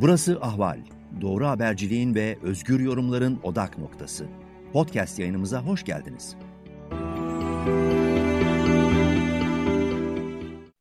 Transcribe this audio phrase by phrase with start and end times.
[0.00, 0.78] Burası Ahval.
[1.20, 4.26] Doğru haberciliğin ve özgür yorumların odak noktası.
[4.72, 6.36] Podcast yayınımıza hoş geldiniz.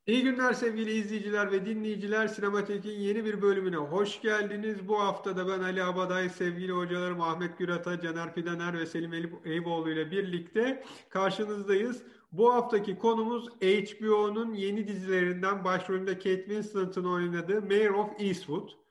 [0.08, 2.28] İyi günler sevgili izleyiciler ve dinleyiciler.
[2.28, 4.88] Sinematek'in yeni bir bölümüne hoş geldiniz.
[4.88, 9.14] Bu hafta da ben Ali Abaday, sevgili hocalarım Ahmet Gürat'a, Caner Fidener ve Selim
[9.46, 12.04] Eyüboğlu ile birlikte karşınızdayız.
[12.32, 18.85] Bu haftaki konumuz HBO'nun yeni dizilerinden başrolünde Kate Winslet'ın oynadığı Mayor of Eastwood.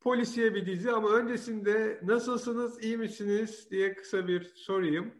[0.00, 5.14] Polisiye bir dizi ama öncesinde nasılsınız, iyi misiniz diye kısa bir sorayım.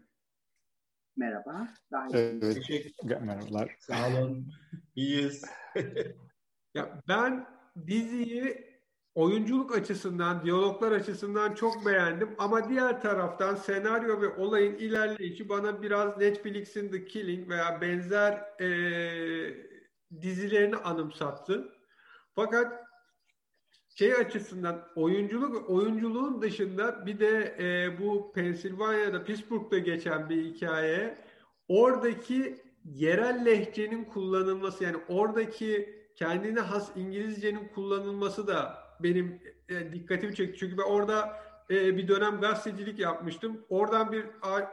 [1.17, 1.67] Merhaba.
[2.13, 2.55] Evet.
[2.55, 3.75] Teşekkür Merhabalar.
[3.79, 4.51] Sağ olun.
[4.95, 5.45] İyiyiz.
[6.73, 7.47] ya ben
[7.87, 8.67] diziyi
[9.15, 16.17] oyunculuk açısından, diyaloglar açısından çok beğendim ama diğer taraftan senaryo ve olayın ilerleyişi bana biraz
[16.17, 18.69] Netflix'in The Killing veya benzer e,
[20.21, 21.73] dizilerini anımsattı.
[22.35, 22.86] Fakat
[23.99, 31.17] şey açısından oyunculuk oyunculuğun dışında bir de e, bu Pensilvanya'da Pittsburgh'da geçen bir hikaye.
[31.67, 40.59] Oradaki yerel lehçenin kullanılması yani oradaki kendine has İngilizcenin kullanılması da benim e, dikkatimi çekti.
[40.59, 41.39] Çünkü ben orada
[41.69, 43.65] e, bir dönem gazetecilik yapmıştım.
[43.69, 44.25] Oradan bir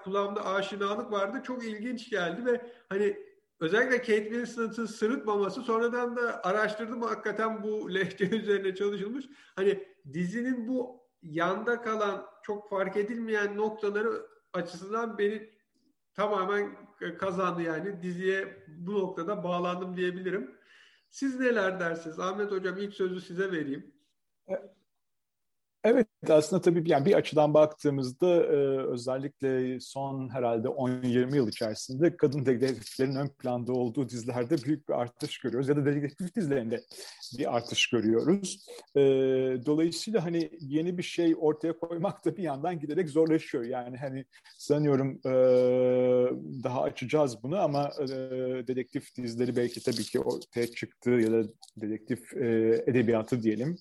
[0.04, 1.42] kulağımda aşinalık vardı.
[1.44, 3.16] Çok ilginç geldi ve hani
[3.64, 9.26] özellikle Kate Winslet'ın sırıtmaması sonradan da araştırdım hakikaten bu lehçe üzerine çalışılmış.
[9.56, 15.50] Hani dizinin bu yanda kalan çok fark edilmeyen noktaları açısından beni
[16.14, 16.76] tamamen
[17.18, 20.54] kazandı yani diziye bu noktada bağlandım diyebilirim.
[21.10, 22.20] Siz neler dersiniz?
[22.20, 23.94] Ahmet Hocam ilk sözü size vereyim.
[26.30, 33.14] Aslında tabii yani bir açıdan baktığımızda e, özellikle son herhalde 10-20 yıl içerisinde kadın dedektiflerin
[33.14, 36.80] ön planda olduğu dizilerde büyük bir artış görüyoruz ya da dedektif dizilerinde
[37.38, 38.66] bir artış görüyoruz.
[38.96, 39.00] E,
[39.66, 43.64] dolayısıyla hani yeni bir şey ortaya koymak da bir yandan giderek zorlaşıyor.
[43.64, 44.24] Yani hani
[44.58, 45.32] sanıyorum e,
[46.64, 48.06] daha açacağız bunu ama e,
[48.66, 51.44] dedektif dizileri belki tabii ki ortaya çıktı ya da
[51.76, 52.46] dedektif e,
[52.86, 53.76] edebiyatı diyelim,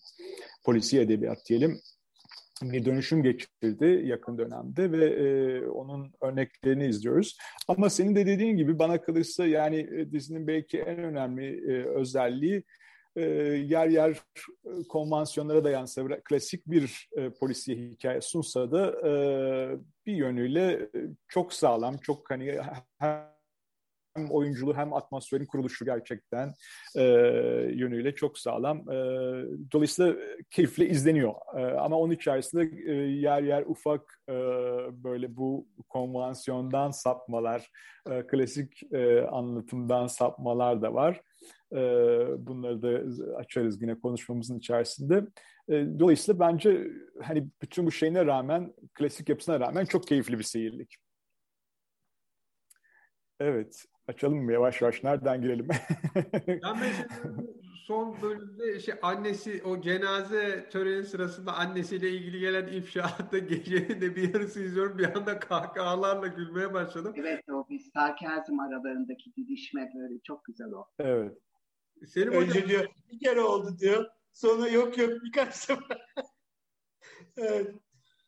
[0.64, 1.80] polisi edebiyat diyelim
[2.72, 7.38] bir dönüşüm geçirdi yakın dönemde ve e, onun örneklerini izliyoruz.
[7.68, 12.64] Ama senin de dediğin gibi bana kalırsa yani e, dizinin belki en önemli e, özelliği
[13.16, 13.22] e,
[13.68, 14.12] yer yer
[14.66, 19.12] e, konvansiyonlara dayansa klasik bir e, polisiye hikaye sunsa da e,
[20.06, 20.90] bir yönüyle e,
[21.28, 22.58] çok sağlam, çok hani
[24.16, 26.54] hem oyunculuğu hem atmosferin kuruluşu gerçekten
[26.96, 27.04] e,
[27.74, 28.78] yönüyle çok sağlam.
[28.78, 28.96] E,
[29.72, 30.16] dolayısıyla
[30.50, 31.34] keyifle izleniyor.
[31.58, 34.34] E, ama onun içerisinde e, yer yer ufak e,
[35.04, 37.70] böyle bu konvansiyondan sapmalar,
[38.10, 41.22] e, klasik e, anlatımdan sapmalar da var.
[41.72, 41.78] E,
[42.48, 45.24] bunları da açarız yine konuşmamızın içerisinde.
[45.70, 46.88] E, dolayısıyla bence
[47.22, 50.96] hani bütün bu şeyine rağmen, klasik yapısına rağmen çok keyifli bir seyirlik.
[53.40, 53.86] Evet.
[54.08, 55.04] Açalım mı yavaş yavaş?
[55.04, 55.68] Nereden girelim?
[56.48, 57.34] ben mesela
[57.88, 64.34] son bölümde şey annesi o cenaze töreni sırasında annesiyle ilgili gelen ifşaatta gecenin de bir
[64.34, 64.98] yarısı izliyorum.
[64.98, 67.14] Bir anda kahkahalarla gülmeye başladım.
[67.18, 70.86] Evet o bir sarkazm aralarındaki didişme böyle çok güzel o.
[71.00, 71.38] Evet.
[72.08, 72.70] Senin Önce hocam...
[72.70, 74.06] diyor bir kere oldu diyor.
[74.34, 76.02] Sonra yok yok birkaç sefer.
[77.38, 77.76] evet.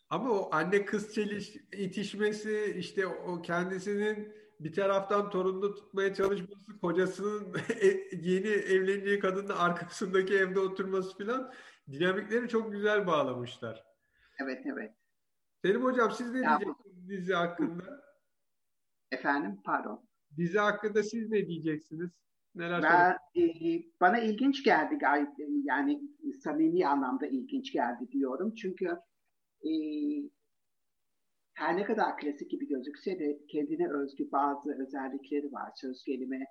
[0.09, 7.55] Ama o anne kız çeliş itişmesi işte o kendisinin bir taraftan torununu tutmaya çalışması, kocasının
[7.81, 11.53] e, yeni evlendiği kadının arkasındaki evde oturması filan
[11.91, 13.83] dinamikleri çok güzel bağlamışlar.
[14.39, 14.91] Evet, evet.
[15.61, 17.83] Selim Hocam siz ne ya, diyeceksiniz dizi hakkında?
[19.11, 20.07] Efendim, pardon.
[20.37, 22.09] Dizi hakkında siz ne diyeceksiniz?
[22.55, 25.29] Neler ben, e, bana ilginç geldi gayet
[25.63, 26.01] yani
[26.43, 28.55] samimi anlamda ilginç geldi diyorum.
[28.55, 28.85] Çünkü
[29.63, 29.71] e,
[31.55, 35.71] her ne kadar klasik gibi gözükse de kendine özgü bazı özellikleri var.
[35.75, 36.45] Söz gelimi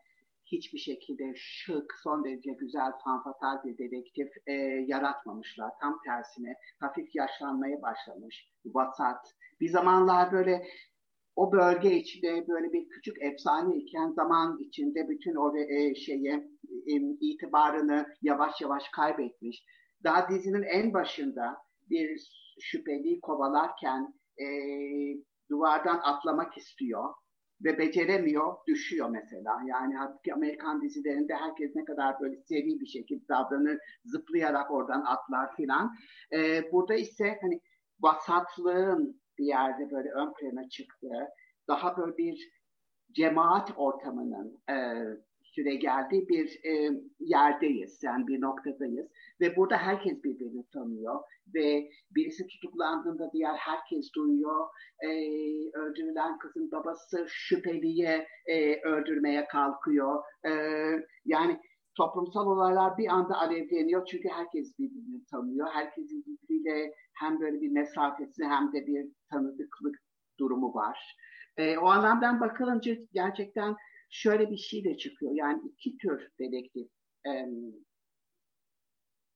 [0.45, 4.53] hiçbir şekilde şık, son derece güzel, fanfatal bir dedektif e,
[4.87, 5.71] yaratmamışlar.
[5.81, 9.35] Tam tersine hafif yaşlanmaya başlamış, vasat.
[9.61, 10.67] Bir zamanlar böyle
[11.37, 16.49] o bölge içinde böyle bir küçük efsane iken zaman içinde bütün o e, şeye
[16.87, 19.65] e, itibarını yavaş yavaş kaybetmiş.
[20.05, 21.57] Daha dizinin en başında
[21.91, 22.29] bir
[22.61, 24.47] şüpheli kovalarken e,
[25.51, 27.15] duvardan atlamak istiyor
[27.65, 29.61] ve beceremiyor, düşüyor mesela.
[29.67, 35.57] Yani halbuki Amerikan dizilerinde herkes ne kadar böyle seri bir şekilde davranır, zıplayarak oradan atlar
[35.57, 35.95] filan.
[36.33, 37.61] E, burada ise hani
[38.01, 41.29] vasatlığın bir yerde böyle ön plana çıktığı,
[41.69, 42.51] daha böyle bir
[43.13, 44.77] cemaat ortamının e,
[45.55, 46.91] süre geldiği bir e,
[47.21, 49.07] yerdeyiz, yani bir noktadayız.
[49.41, 51.21] Ve burada herkes birbirini tanıyor
[51.55, 54.67] ve birisi tutuklandığında diğer herkes duyuyor.
[55.01, 55.09] E,
[55.79, 60.23] öldürülen kızın babası şüpheliye e, öldürmeye kalkıyor.
[60.47, 60.51] E,
[61.25, 61.61] yani
[61.97, 65.69] toplumsal olaylar bir anda alevleniyor çünkü herkes birbirini tanıyor.
[65.73, 69.97] Herkesin birbiriyle hem böyle bir mesafesi hem de bir tanıdıklık
[70.39, 71.17] durumu var.
[71.57, 73.77] E, o anlamdan bakılınca gerçekten
[74.15, 75.33] şöyle bir şey de çıkıyor.
[75.35, 76.89] Yani iki tür dedektif
[77.27, 77.33] e,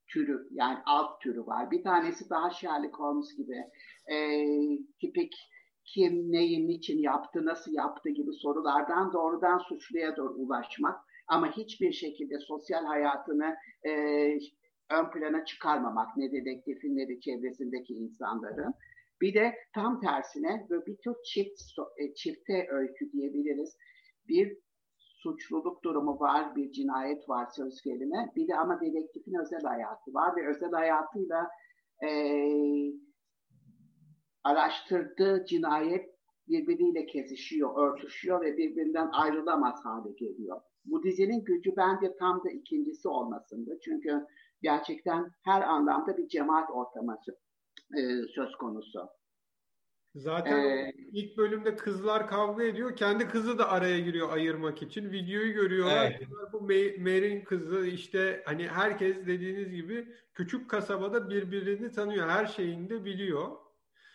[0.09, 1.71] türü yani alt türü var.
[1.71, 3.57] Bir tanesi daha Sherlock Holmes gibi
[4.13, 4.17] e,
[5.01, 5.35] tipik
[5.85, 12.39] kim neyi niçin yaptı, nasıl yaptı gibi sorulardan doğrudan suçluya doğru ulaşmak ama hiçbir şekilde
[12.39, 13.93] sosyal hayatını e,
[14.91, 18.75] ön plana çıkarmamak ne dedektifin ne de çevresindeki insanların.
[19.21, 21.63] Bir de tam tersine böyle bir tür çift,
[21.99, 23.77] e, çifte öykü diyebiliriz.
[24.29, 24.59] Bir
[25.23, 28.32] suçluluk durumu var, bir cinayet var söz gelime.
[28.37, 31.49] Bir de ama dedektifin özel hayatı var ve özel hayatıyla
[32.05, 32.11] e,
[34.44, 36.19] araştırdığı cinayet
[36.49, 40.61] birbiriyle kesişiyor, örtüşüyor ve birbirinden ayrılamaz hale geliyor.
[40.85, 43.81] Bu dizinin gücü bence tam da ikincisi olmasında.
[43.81, 44.26] Çünkü
[44.62, 47.17] gerçekten her anlamda bir cemaat ortamı
[47.97, 48.03] e,
[48.35, 49.18] söz konusu.
[50.15, 52.97] Zaten ee, ilk bölümde kızlar kavga ediyor.
[52.97, 55.13] Kendi kızı da araya giriyor ayırmak için.
[55.13, 56.17] Videoyu görüyorlar.
[56.19, 56.29] Evet.
[56.53, 56.61] Bu
[57.01, 62.29] Mary'in kızı işte hani herkes dediğiniz gibi küçük kasabada birbirini tanıyor.
[62.29, 63.57] Her şeyini de biliyor.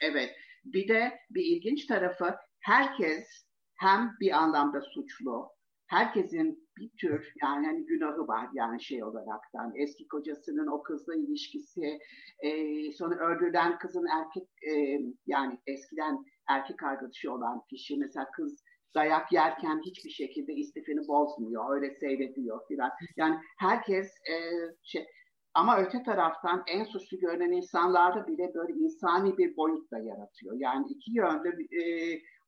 [0.02, 0.36] Evet.
[0.66, 3.46] Bir de bir ilginç tarafı herkes
[3.76, 5.50] hem bir anlamda suçlu
[5.94, 9.74] herkesin bir tür yani hani günahı var yani şey olaraktan.
[9.76, 12.00] Eski kocasının o kızla ilişkisi
[12.40, 12.50] e,
[12.92, 17.98] sonra öldürülen kızın erkek e, yani eskiden erkek arkadaşı olan kişi.
[17.98, 18.64] Mesela kız
[18.96, 22.92] dayak yerken hiçbir şekilde istifini bozmuyor öyle seyrediyor filan.
[23.18, 24.36] Yani herkes e,
[24.84, 25.06] şey
[25.54, 30.56] ama öte taraftan en suçlu görünen insanlarda bile böyle insani bir boyut da yaratıyor.
[30.58, 31.84] Yani iki yönde e,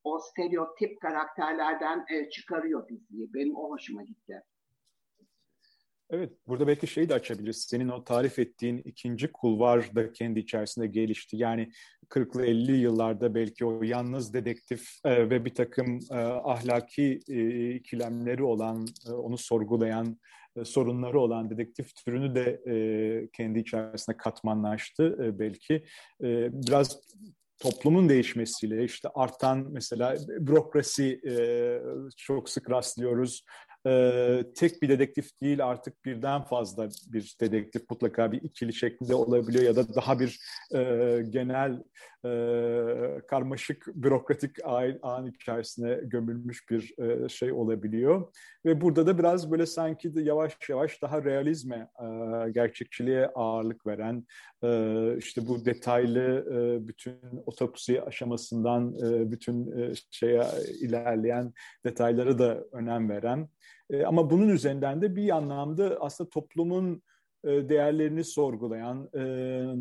[0.06, 3.34] o stereotip karakterlerden e, çıkarıyor diziyi.
[3.34, 4.42] Benim o hoşuma gitti.
[6.10, 7.66] Evet, burada belki şeyi de açabiliriz.
[7.69, 11.38] Senin o tarif ettiğin ikinci kulvar da kendi içerisinde gelişti.
[11.38, 11.72] Yani
[12.10, 18.44] 40'lı 50 yıllarda belki o yalnız dedektif e, ve bir takım e, ahlaki e, ikilemleri
[18.44, 20.19] olan, e, onu sorgulayan,
[20.56, 25.74] e, sorunları olan dedektif türünü de e, kendi içerisinde katmanlaştı e, belki.
[26.24, 27.00] E, biraz
[27.60, 31.36] toplumun değişmesiyle işte artan mesela bürokrasi e,
[32.18, 33.44] çok sık rastlıyoruz.
[33.88, 39.64] E, tek bir dedektif değil artık birden fazla bir dedektif mutlaka bir ikili şeklinde olabiliyor
[39.64, 40.40] ya da daha bir
[40.74, 41.84] e, genel
[42.26, 44.52] e, karmaşık bürokratik
[45.02, 48.34] ağın içerisine gömülmüş bir e, şey olabiliyor.
[48.66, 52.06] Ve burada da biraz böyle sanki de yavaş yavaş daha realizme, e,
[52.52, 54.26] gerçekçiliğe ağırlık veren,
[54.64, 60.44] e, işte bu detaylı e, bütün otopsi aşamasından e, bütün e, şeye
[60.82, 61.54] ilerleyen
[61.86, 63.50] detayları da önem veren.
[63.90, 67.04] E, ama bunun üzerinden de bir anlamda aslında toplumun
[67.44, 69.22] e, değerlerini sorgulayan, e,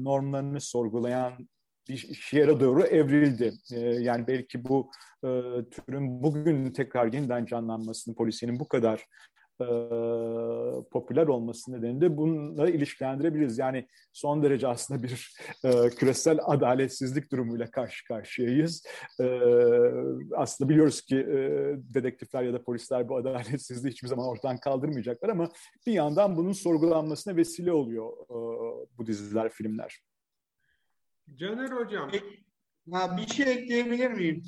[0.05, 1.49] normlarını sorgulayan
[1.89, 3.53] bir yere doğru evrildi.
[3.73, 4.91] E, yani belki bu
[5.25, 5.29] e,
[5.71, 9.07] türün bugün tekrar yeniden canlanmasını, polisinin bu kadar
[9.61, 9.67] e,
[10.91, 13.59] popüler olması nedeniyle bununla ilişkilendirebiliriz.
[13.59, 18.87] Yani son derece aslında bir e, küresel adaletsizlik durumuyla karşı karşıyayız.
[19.21, 19.41] E,
[20.37, 21.39] aslında biliyoruz ki e,
[21.95, 25.49] dedektifler ya da polisler bu adaletsizliği hiçbir zaman ortadan kaldırmayacaklar ama
[25.87, 28.37] bir yandan bunun sorgulanmasına vesile oluyor e,
[28.99, 30.01] bu diziler, filmler.
[31.35, 32.11] Caner Hocam.
[32.93, 34.43] Ha, bir şey ekleyebilir miyim?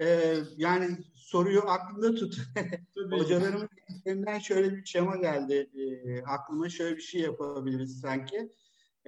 [0.00, 2.36] Ee, yani soruyu aklında tut.
[3.10, 3.68] Hocalarımın
[4.06, 5.70] elinden şöyle bir şema geldi.
[5.74, 8.52] Ee, aklıma şöyle bir şey yapabiliriz sanki.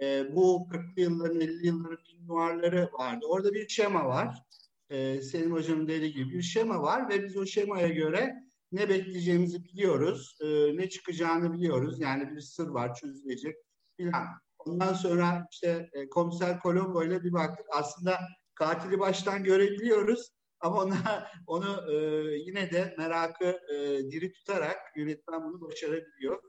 [0.02, 2.90] Ee, bu 40'lı yılların 50 yılların film vardı.
[3.28, 4.42] Orada bir şema var.
[4.90, 8.34] Ee, Selim Hocam'ın dediği gibi bir şema var ve biz o şemaya göre
[8.72, 10.38] ne bekleyeceğimizi biliyoruz.
[10.40, 12.00] E, ne çıkacağını biliyoruz.
[12.00, 13.56] Yani bir sır var çözülecek
[13.96, 14.26] filan.
[14.58, 17.66] Ondan sonra işte e, komiser Colombo ile bir baktık.
[17.72, 18.18] Aslında
[18.54, 20.35] katili baştan görebiliyoruz.
[20.60, 21.96] Ama ona, onu e,
[22.36, 23.76] yine de merakı e,
[24.10, 26.42] diri tutarak yönetmen bunu başarabiliyor.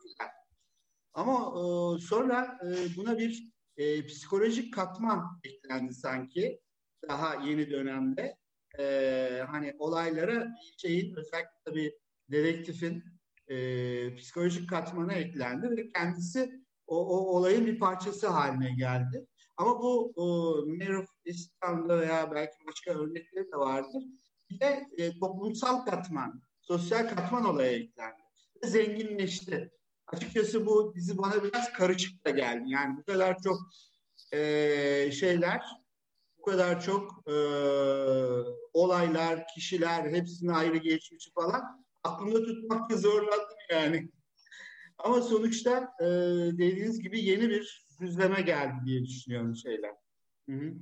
[1.13, 1.63] Ama e,
[2.01, 6.59] sonra e, buna bir e, psikolojik katman eklendi sanki
[7.09, 8.37] daha yeni dönemde.
[8.79, 10.47] E, hani olaylara
[10.77, 11.97] şeyin özellikle tabii
[12.31, 13.03] dedektifin
[13.47, 19.27] e, psikolojik katmanı eklendi ve kendisi o, o olayın bir parçası haline geldi.
[19.57, 20.13] Ama bu
[20.67, 24.03] Mayor of İstanbul'da veya belki başka örnekleri de vardır.
[24.49, 28.21] Bir de e, toplumsal katman, sosyal katman olaya eklendi.
[28.63, 29.71] zenginleşti.
[30.07, 32.63] Açıkçası bu dizi bana biraz karışık da geldi.
[32.67, 33.57] Yani bu kadar çok
[34.33, 35.61] e, şeyler,
[36.37, 37.35] bu kadar çok e,
[38.73, 44.11] olaylar, kişiler, hepsinin ayrı geçmişi falan aklımda tutmakta zorlandım yani.
[44.97, 46.05] Ama sonuçta e,
[46.51, 49.95] dediğiniz gibi yeni bir düzleme geldi diye düşünüyorum şeyler.
[50.49, 50.73] Hı hı.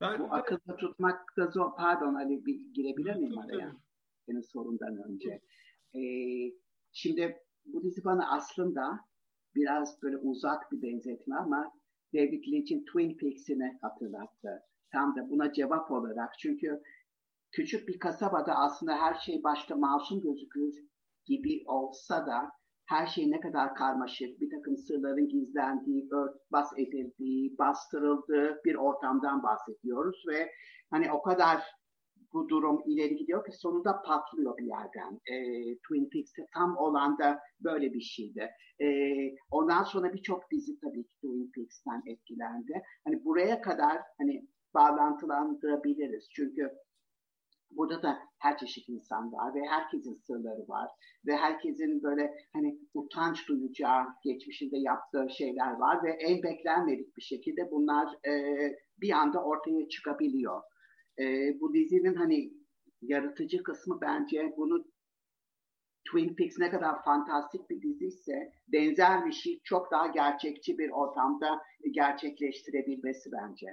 [0.00, 1.76] Ben Bu akılda tutmak da zor.
[1.76, 3.76] Pardon Ali bir girebilir miyim araya?
[4.26, 5.40] Senin sorundan önce.
[5.94, 6.52] Ee,
[6.92, 9.00] şimdi bu dizi bana aslında
[9.54, 11.72] biraz böyle uzak bir benzetme ama
[12.14, 14.62] David Lynch'in Twin Peaks'ini hatırlattı.
[14.92, 16.38] Tam da buna cevap olarak.
[16.38, 16.82] Çünkü
[17.50, 20.74] küçük bir kasabada aslında her şey başta masum gözükür
[21.24, 22.52] gibi olsa da
[22.86, 30.24] her şey ne kadar karmaşık, bir takım sırların gizlendiği, örtbas edildiği, bastırıldığı bir ortamdan bahsediyoruz
[30.28, 30.50] ve
[30.90, 31.62] hani o kadar
[32.32, 35.20] bu durum ileri gidiyor ki sonunda patlıyor bir yerden.
[35.32, 35.36] E,
[35.76, 38.50] Twin Peaks'te tam olan da böyle bir şeydi.
[38.82, 38.86] E,
[39.50, 42.82] ondan sonra birçok dizi tabii ki Twin Peaks'ten etkilendi.
[43.04, 46.28] Hani buraya kadar hani bağlantılandırabiliriz.
[46.36, 46.70] Çünkü
[47.70, 50.90] Burada da her çeşit insan var ve herkesin sırları var
[51.26, 57.70] ve herkesin böyle hani utanç duyacağı geçmişinde yaptığı şeyler var ve en beklenmedik bir şekilde
[57.70, 58.32] bunlar e,
[59.00, 60.62] bir anda ortaya çıkabiliyor.
[61.18, 61.24] E,
[61.60, 62.52] bu dizinin hani
[63.02, 64.84] yaratıcı kısmı bence bunu
[66.06, 71.60] Twin Peaks ne kadar fantastik bir diziyse benzer bir şey çok daha gerçekçi bir ortamda
[71.90, 73.66] gerçekleştirebilmesi bence.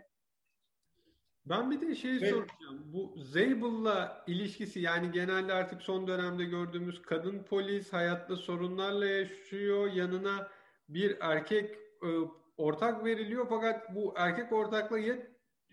[1.45, 2.47] Ben bir de şey soracağım.
[2.85, 9.91] Bu Zabel'la ilişkisi yani genelde artık son dönemde gördüğümüz kadın polis hayatta sorunlarla yaşıyor.
[9.93, 10.47] Yanına
[10.89, 12.09] bir erkek e,
[12.57, 15.27] ortak veriliyor fakat bu erkek ortakla yet,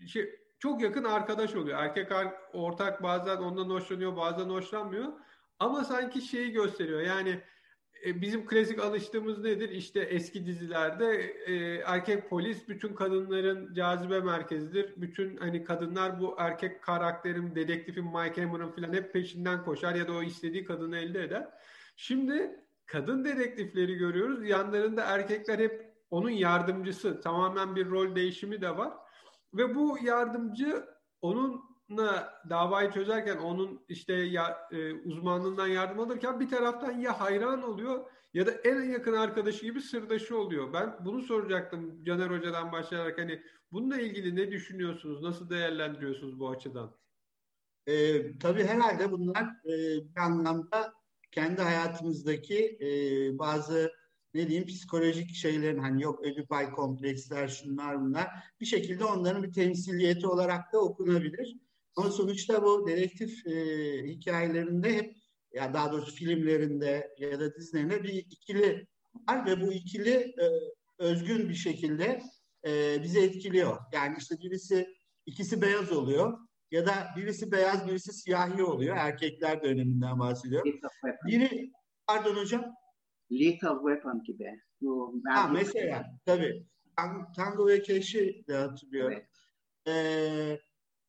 [0.07, 1.79] şey, çok yakın arkadaş oluyor.
[1.79, 2.11] Erkek
[2.53, 5.13] ortak bazen ondan hoşlanıyor bazen hoşlanmıyor.
[5.59, 7.41] Ama sanki şeyi gösteriyor yani
[8.05, 9.69] bizim klasik alıştığımız nedir?
[9.69, 14.93] İşte eski dizilerde e, erkek polis bütün kadınların cazibe merkezidir.
[14.97, 20.13] Bütün hani kadınlar bu erkek karakterin, dedektifin, Mike Hammer'ın falan hep peşinden koşar ya da
[20.13, 21.49] o istediği kadını elde eder.
[21.95, 24.49] Şimdi kadın dedektifleri görüyoruz.
[24.49, 27.21] Yanlarında erkekler hep onun yardımcısı.
[27.21, 28.93] Tamamen bir rol değişimi de var.
[29.53, 30.85] Ve bu yardımcı
[31.21, 31.70] onun
[32.49, 38.47] davayı çözerken onun işte ya, e, uzmanlığından yardım alırken bir taraftan ya hayran oluyor ya
[38.47, 40.73] da en yakın arkadaşı gibi sırdaşı oluyor.
[40.73, 45.21] Ben bunu soracaktım Caner Hoca'dan başlayarak hani bununla ilgili ne düşünüyorsunuz?
[45.21, 46.95] Nasıl değerlendiriyorsunuz bu açıdan?
[47.87, 49.69] E, tabii herhalde bunlar e,
[50.15, 50.93] bir anlamda
[51.31, 52.87] kendi hayatımızdaki e,
[53.39, 53.91] bazı
[54.33, 58.27] ne diyeyim psikolojik şeylerin hani yok ödipal kompleksler şunlar bunlar
[58.61, 61.57] bir şekilde onların bir temsiliyeti olarak da okunabilir.
[61.95, 63.53] Ama sonuçta bu dedektif e,
[64.07, 65.15] hikayelerinde hep
[65.53, 68.87] ya daha doğrusu filmlerinde ya da dizilerinde bir ikili
[69.29, 70.45] var ve bu ikili e,
[70.99, 72.21] özgün bir şekilde
[72.67, 73.77] e, bizi etkiliyor.
[73.93, 74.87] Yani işte birisi
[75.25, 76.37] ikisi beyaz oluyor
[76.71, 78.97] ya da birisi beyaz birisi siyahi oluyor.
[78.97, 80.65] Erkekler döneminden bahsediyor.
[81.27, 81.71] Biri
[82.07, 82.65] pardon hocam.
[83.31, 84.61] Lethal Weapon gibi.
[85.27, 86.65] Ha, mesela tabii.
[87.35, 89.17] Tango ve Keş'i de hatırlıyorum.
[89.17, 89.27] Evet.
[89.87, 90.59] Ee,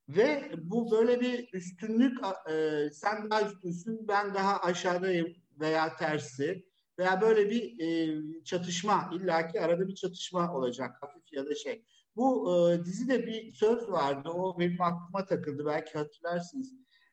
[0.08, 2.18] ve bu böyle bir üstünlük,
[2.50, 6.66] e, sen daha üstünsün, ben daha aşağıdayım veya tersi
[6.98, 11.84] veya böyle bir e, çatışma, illaki arada bir çatışma olacak hafif ya da şey.
[12.16, 16.72] Bu e, dizide bir söz vardı, o benim aklıma takıldı, belki hatırlarsınız.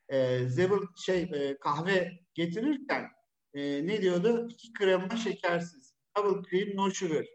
[0.09, 3.07] E, Zebel şey e, kahve getirirken
[3.53, 4.47] e, ne diyordu?
[4.49, 5.95] İki krema şekersiz.
[6.17, 7.25] Double cream, no sugar.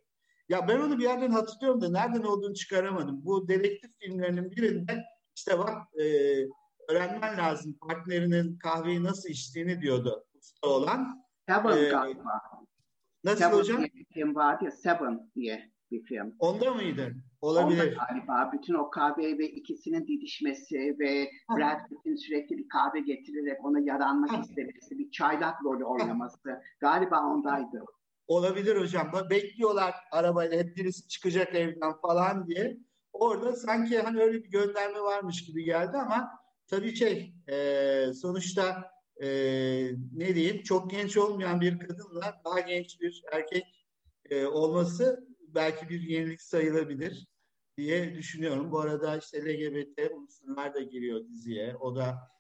[0.49, 3.25] Ya ben onu bir yerden hatırlıyorum da nereden olduğunu çıkaramadım.
[3.25, 5.05] Bu dedektif filmlerinin birinde
[5.37, 6.05] işte bak e,
[6.89, 11.25] öğrenmen lazım partnerinin kahveyi nasıl içtiğini diyordu usta olan.
[11.49, 12.41] Seven ee, galiba.
[13.25, 13.79] Nasıl Seven hocam?
[13.79, 16.35] Diye bir film vardı ya Seven diye bir film.
[16.39, 17.15] Onda mıydı?
[17.41, 17.97] Olabilir.
[17.97, 21.57] Onda galiba bütün o kahve ve ikisinin didişmesi ve ha.
[21.57, 24.41] Brad Pitt'in sürekli bir kahve getirerek ona yaranmak ha.
[24.41, 26.61] istemesi, bir çaylak rolü oynaması ha.
[26.81, 27.85] galiba ondaydı.
[28.27, 29.13] Olabilir hocam.
[29.31, 32.79] Bekliyorlar arabayla hep birisi çıkacak evden falan diye
[33.25, 36.31] orada sanki hani öyle bir gönderme varmış gibi geldi ama
[36.67, 38.91] tabii şey e, sonuçta
[39.23, 39.29] e,
[40.13, 43.87] ne diyeyim çok genç olmayan bir kadınla daha genç bir erkek
[44.31, 47.27] e, olması belki bir yenilik sayılabilir
[47.77, 48.73] diye düşünüyorum.
[48.73, 51.77] Bu arada işte LGBT unsurlar da giriyor diziye.
[51.77, 52.31] O da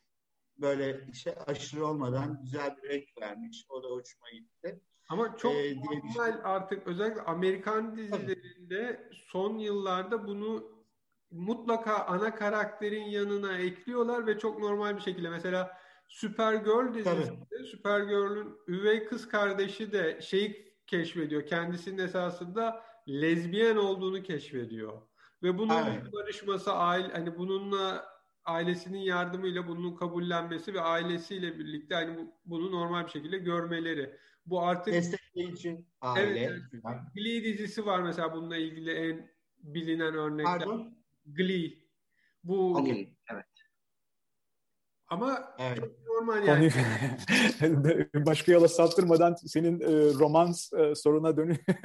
[0.58, 3.66] böyle işte aşırı olmadan güzel bir renk vermiş.
[3.68, 4.80] O da hoşuma gitti.
[5.08, 10.73] Ama çok ee, normal artık özellikle Amerikan dizilerinde son yıllarda bunu
[11.34, 19.04] mutlaka ana karakterin yanına ekliyorlar ve çok normal bir şekilde mesela Supergirl dizisinde Supergirl'ün üvey
[19.04, 21.46] kız kardeşi de şeyi keşfediyor.
[21.46, 25.02] Kendisinin esasında lezbiyen olduğunu keşfediyor.
[25.42, 26.12] Ve bunun evet.
[26.12, 28.04] barışması, aile, hani bununla
[28.44, 34.16] ailesinin yardımıyla bunun kabullenmesi ve ailesiyle birlikte hani bunu normal bir şekilde görmeleri.
[34.46, 36.40] Bu artık destekleyici aile.
[36.40, 36.62] Evet,
[37.14, 40.58] Glee dizisi var mesela bununla ilgili en bilinen örnekler.
[40.58, 41.03] Pardon?
[41.26, 41.84] Glee.
[42.44, 43.46] Bu okay, evet.
[45.08, 45.76] Ama evet.
[45.76, 46.70] çok normal yani.
[48.26, 51.56] Başka yola saptırmadan senin e, romans e, soruna dön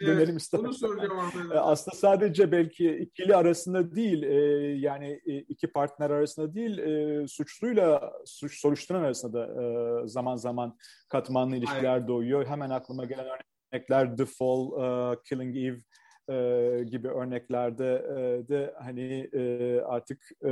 [0.00, 0.64] dönelim evet, istersen.
[0.64, 4.34] Bunu soracağım e, Aslında sadece belki ikili arasında değil, e,
[4.78, 10.78] yani e, iki partner arasında değil, e, suçluyla suç soruşturan arasında da e, zaman zaman
[11.08, 12.08] katmanlı ilişkiler Aynen.
[12.08, 12.46] doğuyor.
[12.46, 13.26] Hemen aklıma gelen
[13.72, 15.78] örnekler The Fall, uh, Killing Eve,
[16.28, 20.50] e, gibi örneklerde e, de hani e, artık e,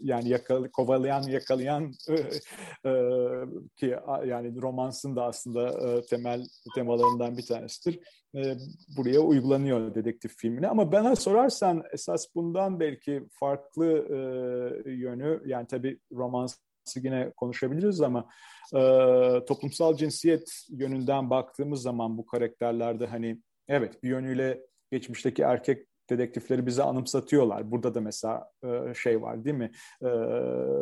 [0.00, 2.14] yani yakal, kovalayan yakalayan e,
[2.88, 2.92] e,
[3.76, 3.96] ki
[4.26, 8.00] yani romansın da aslında e, temel temalarından bir tanesidir.
[8.34, 8.54] E,
[8.96, 15.98] buraya uygulanıyor dedektif filmine ama bana sorarsan esas bundan belki farklı e, yönü yani tabii
[16.12, 16.56] romans
[16.96, 18.28] yine konuşabiliriz ama
[18.74, 18.80] e,
[19.48, 23.38] toplumsal cinsiyet yönünden baktığımız zaman bu karakterlerde hani
[23.68, 24.60] Evet bir yönüyle
[24.90, 27.70] geçmişteki erkek dedektifleri bize anımsatıyorlar.
[27.70, 29.70] Burada da mesela e, şey var değil mi?
[30.02, 30.08] E,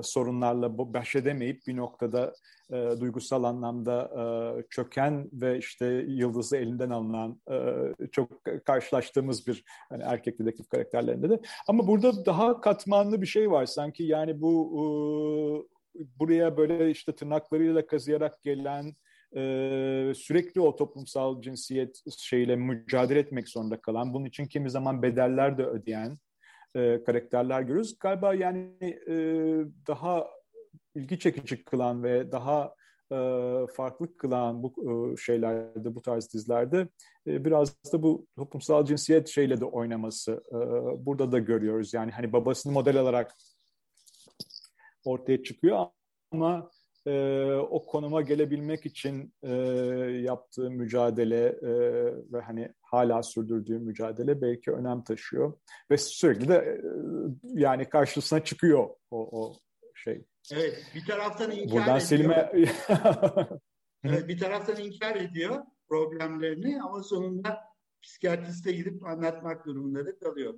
[0.03, 2.33] sorunlarla baş edemeyip bir noktada
[2.71, 4.23] e, duygusal anlamda e,
[4.71, 8.31] çöken ve işte yıldızı elinden alınan e, çok
[8.67, 11.41] karşılaştığımız bir hani erkek dedektif karakterlerinde de.
[11.69, 14.83] Ama burada daha katmanlı bir şey var sanki yani bu e,
[16.21, 18.95] buraya böyle işte tırnaklarıyla kazıyarak gelen
[19.37, 25.59] e, sürekli o toplumsal cinsiyet şeyle mücadele etmek zorunda kalan, bunun için kimi zaman bedeller
[25.59, 26.19] de ödeyen
[26.75, 27.99] e, karakterler görüyoruz.
[27.99, 28.71] Galiba yani
[29.09, 29.15] e,
[29.87, 30.27] daha
[30.95, 32.75] ilgi çekici kılan ve daha
[33.13, 33.17] e,
[33.77, 34.75] farklı kılan bu
[35.13, 36.89] e, şeylerde, bu tarz dizilerde
[37.27, 40.57] e, biraz da bu toplumsal cinsiyet şeyle de oynaması e,
[41.07, 41.95] burada da görüyoruz.
[41.95, 43.35] Yani hani babasını model alarak
[45.05, 45.87] ortaya çıkıyor
[46.31, 46.71] ama
[47.07, 49.53] e, o konuma gelebilmek için e,
[50.23, 51.73] yaptığı mücadele e,
[52.33, 55.53] ve hani hala sürdürdüğü mücadele belki önem taşıyor
[55.91, 56.81] ve sürekli de e,
[57.61, 59.55] yani karşısına çıkıyor o, o
[59.95, 60.25] şey.
[60.53, 62.01] Evet, bir taraftan inkar Buradan ediyor.
[62.01, 62.53] Selim'e
[64.05, 67.59] evet, bir taraftan inkar ediyor problemlerini ama sonunda
[68.03, 70.55] psikiyatriste gidip anlatmak durumunda da kalıyor.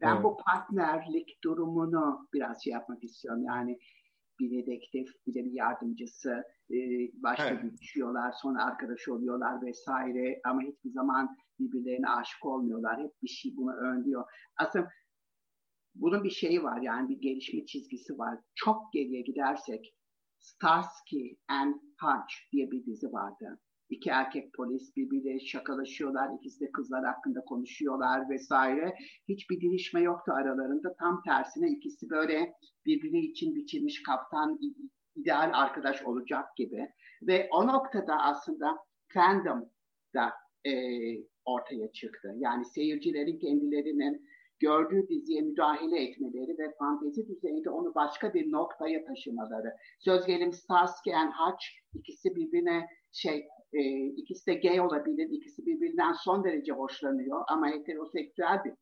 [0.00, 0.24] Ben evet.
[0.24, 3.44] bu partnerlik durumunu biraz şey yapmak istiyorum.
[3.44, 3.78] Yani
[4.40, 6.76] bir dedektif, bir de bir yardımcısı e,
[7.22, 7.62] başta evet.
[7.62, 13.00] görüşüyorlar, sonra arkadaş oluyorlar vesaire ama hiçbir zaman birbirlerine aşık olmuyorlar.
[13.02, 14.24] Hep bir şey bunu önlüyor.
[14.56, 14.88] Aslında
[15.94, 18.38] bunun bir şeyi var yani bir gelişme çizgisi var.
[18.54, 19.94] Çok geriye gidersek
[20.38, 23.60] Starsky and Hutch diye bir dizi vardı.
[23.90, 26.30] İki erkek polis birbirleri şakalaşıyorlar.
[26.38, 28.94] İkisi de kızlar hakkında konuşuyorlar vesaire.
[29.28, 30.94] Hiçbir gelişme yoktu aralarında.
[30.94, 32.52] Tam tersine ikisi böyle
[32.86, 34.58] birbiri için biçilmiş kaptan
[35.16, 36.88] ideal arkadaş olacak gibi.
[37.22, 38.78] Ve o noktada aslında
[39.14, 39.70] fandom
[40.14, 40.32] da
[40.66, 40.72] e,
[41.44, 42.34] ortaya çıktı.
[42.38, 44.26] Yani seyircilerin kendilerinin
[44.58, 49.72] gördüğü diziye müdahale etmeleri ve fantezi düzeyinde onu başka bir noktaya taşımaları.
[49.98, 56.12] Söz gelim Starsky and Hutch ikisi birbirine şey e, ikisi de gay olabilir, ikisi birbirinden
[56.12, 58.72] son derece hoşlanıyor ama heteroseksüel bir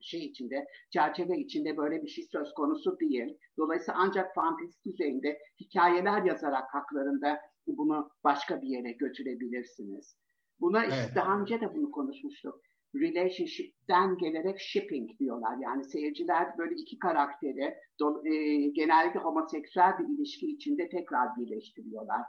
[0.00, 3.38] şey içinde, çerçeve içinde böyle bir şey söz konusu değil.
[3.58, 10.16] Dolayısıyla ancak fantezi düzeyinde hikayeler yazarak haklarında bunu başka bir yere götürebilirsiniz.
[10.60, 11.12] Buna evet.
[11.14, 12.60] daha önce de bunu konuşmuştuk.
[12.94, 15.56] Relationship'ten gelerek shipping diyorlar.
[15.62, 22.20] Yani seyirciler böyle iki karakteri do, e, genellikle homoseksüel bir ilişki içinde tekrar birleştiriyorlar.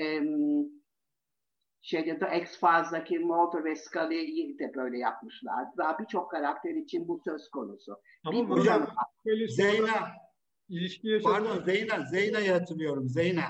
[0.00, 0.20] E,
[1.84, 5.66] şeyde de X-Files'daki Mulder ve Scully'yi de böyle yapmışlar.
[5.78, 7.96] Daha birçok karakter için bu söz konusu.
[8.24, 8.86] Ama bir hocam
[9.48, 10.08] Zeyna
[10.68, 13.08] ilişki Pardon Zeyna, Zeyna'yı hatırlıyorum.
[13.08, 13.42] Zeyna.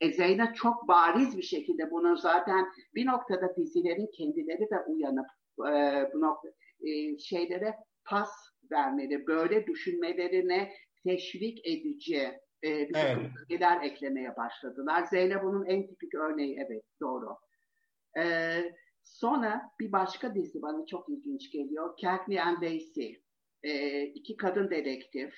[0.00, 5.26] E Zeyna çok bariz bir şekilde bunu zaten bir noktada dizilerin kendileri de uyanıp
[5.58, 5.72] e,
[6.14, 6.48] bu nokta
[6.80, 7.74] e, şeylere
[8.04, 8.30] pas
[8.70, 10.72] vermeli, böyle düşünmelerine
[11.04, 12.22] teşvik edici
[12.64, 13.30] e, bir evet.
[13.50, 15.04] şeyler eklemeye başladılar.
[15.04, 17.36] Zeynep bunun en tipik örneği evet doğru.
[18.18, 18.72] Ee,
[19.02, 21.96] sonra bir başka dizi bana çok ilginç geliyor.
[22.02, 23.22] Cagney and Lacey.
[23.62, 25.34] Ee, iki kadın dedektif.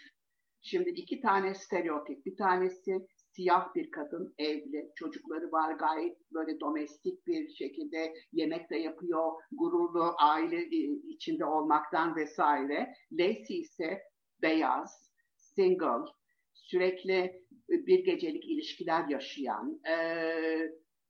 [0.62, 2.26] Şimdi iki tane stereotip.
[2.26, 3.06] Bir tanesi
[3.37, 10.14] siyah bir kadın, evli, çocukları var, gayet böyle domestik bir şekilde yemek de yapıyor, gururlu
[10.18, 12.94] aile e, içinde olmaktan vesaire.
[13.12, 14.00] Lacey ise
[14.42, 16.10] beyaz, single,
[16.54, 19.96] sürekli bir gecelik ilişkiler yaşayan e,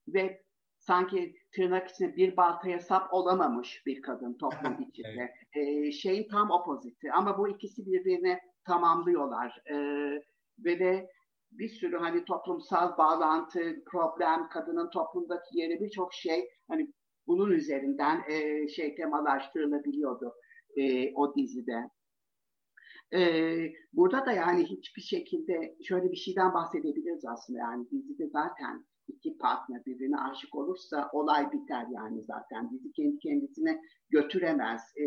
[0.09, 0.44] ve
[0.87, 5.35] sanki tırnak içinde bir baltaya sap olamamış bir kadın toplum içinde.
[5.55, 5.87] evet.
[5.87, 9.63] e, şeyin tam opoziti ama bu ikisi birbirini tamamlıyorlar.
[9.71, 9.77] E,
[10.59, 11.11] ve de
[11.53, 16.93] bir sürü hani toplumsal bağlantı, problem, kadının toplumdaki yeri birçok şey hani
[17.27, 20.33] bunun üzerinden e, şey temalaştırılabiliyordu
[20.77, 21.91] e, o dizide.
[23.15, 23.21] E,
[23.93, 29.87] burada da yani hiçbir şekilde şöyle bir şeyden bahsedebiliriz aslında yani dizide zaten iki partner
[29.87, 32.71] birbirine aşık olursa olay biter yani zaten.
[32.71, 34.83] Dizi kendi kendisine götüremez.
[34.97, 35.05] E,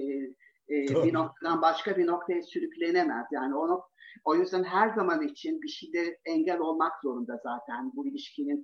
[0.70, 3.26] e, bir noktadan başka bir noktaya sürüklenemez.
[3.32, 3.82] Yani onu
[4.26, 8.64] o yüzden her zaman için bir şeyde engel olmak zorunda zaten bu ilişkinin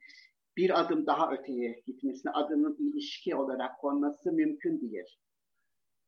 [0.58, 5.06] bir adım daha öteye gitmesine, adının ilişki olarak konması mümkün değil.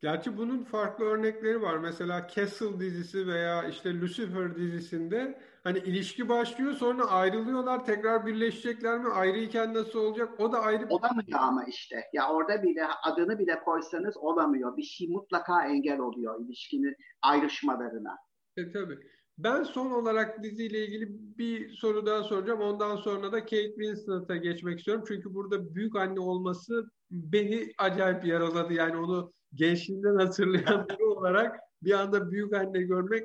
[0.01, 1.77] Gerçi bunun farklı örnekleri var.
[1.77, 9.09] Mesela Castle dizisi veya işte Lucifer dizisinde hani ilişki başlıyor sonra ayrılıyorlar tekrar birleşecekler mi?
[9.09, 10.39] Ayrıyken nasıl olacak?
[10.39, 10.87] O da ayrı.
[10.89, 12.03] Olamıyor ama işte.
[12.13, 14.77] Ya orada bile adını bile koysanız olamıyor.
[14.77, 18.17] Bir şey mutlaka engel oluyor ilişkinin ayrışmalarına.
[18.57, 18.99] E tabii.
[19.37, 22.61] Ben son olarak diziyle ilgili bir soru daha soracağım.
[22.61, 25.03] Ondan sonra da Kate Winslet'a geçmek istiyorum.
[25.07, 28.73] Çünkü burada büyük anne olması beni acayip yaraladı.
[28.73, 33.23] Yani onu gençliğinden hatırlayan biri olarak bir anda büyük anne görmek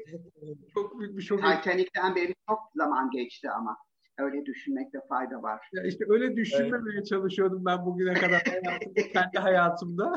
[0.74, 1.38] çok büyük bir şok.
[1.38, 3.76] Titanic'ten beri çok zaman geçti ama.
[4.18, 5.68] Öyle düşünmekte fayda var.
[5.72, 7.06] Ya işte öyle düşünmemeye evet.
[7.06, 10.14] çalışıyordum ben bugüne kadar hayatımda, kendi hayatımda.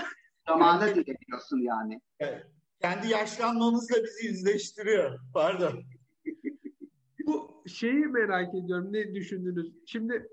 [0.48, 2.02] Zamanla dileniyorsun yani.
[2.20, 2.48] Evet.
[2.82, 5.20] Kendi yaşlanmamızla bizi yüzleştiriyor.
[5.34, 5.84] Pardon.
[7.26, 8.94] Bu şeyi merak ediyorum.
[8.94, 9.74] Ne düşündünüz?
[9.86, 10.28] Şimdi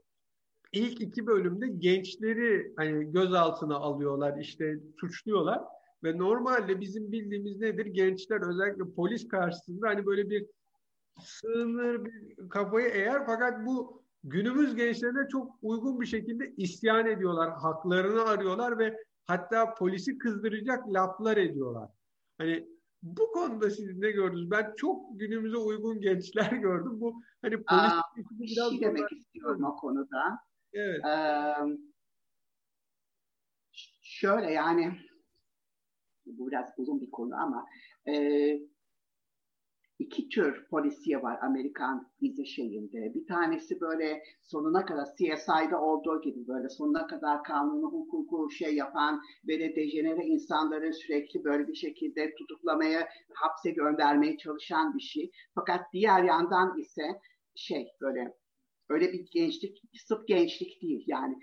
[0.72, 5.62] ilk iki bölümde gençleri hani gözaltına alıyorlar, işte suçluyorlar
[6.04, 7.86] ve normalde bizim bildiğimiz nedir?
[7.86, 10.46] Gençler özellikle polis karşısında hani böyle bir
[11.20, 18.24] sığınır, bir kafayı eğer fakat bu günümüz gençlerine çok uygun bir şekilde isyan ediyorlar, haklarını
[18.24, 21.90] arıyorlar ve hatta polisi kızdıracak laflar ediyorlar.
[22.38, 22.68] Hani
[23.02, 24.50] bu konuda siz ne gördünüz?
[24.50, 27.00] Ben çok günümüze uygun gençler gördüm.
[27.00, 30.38] Bu hani polis Aa, biraz şey demek istiyorum o konuda.
[30.72, 31.04] Evet.
[31.04, 31.54] Ee,
[34.02, 34.98] şöyle yani
[36.26, 37.66] bu biraz uzun bir konu ama
[38.09, 38.14] e,
[40.00, 43.14] iki tür polisiye var Amerikan dizi şeyinde.
[43.14, 49.20] Bir tanesi böyle sonuna kadar CSI'da olduğu gibi böyle sonuna kadar kanunu, hukuku şey yapan
[49.48, 55.30] böyle dejenere insanları sürekli böyle bir şekilde tutuklamaya, hapse göndermeye çalışan bir şey.
[55.54, 57.02] Fakat diğer yandan ise
[57.54, 58.37] şey böyle
[58.88, 61.38] öyle bir gençlik, sırf gençlik değil yani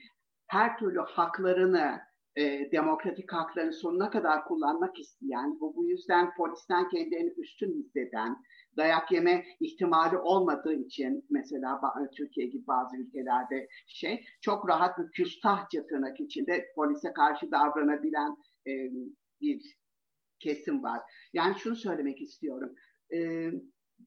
[0.48, 2.00] her türlü haklarını
[2.38, 8.38] e, demokratik haklarını sonuna kadar kullanmak isteyen, bu, bu yüzden polisten kendilerini üstün hisseden,
[8.78, 11.82] dayak yeme ihtimali olmadığı için mesela
[12.18, 18.72] Türkiye gibi bazı ülkelerde şey çok rahat bir küstahça tırnak içinde polise karşı davranabilen e,
[19.42, 19.78] bir
[20.40, 21.02] kesim var.
[21.34, 22.76] Yani şunu söylemek istiyorum.
[23.14, 23.52] E,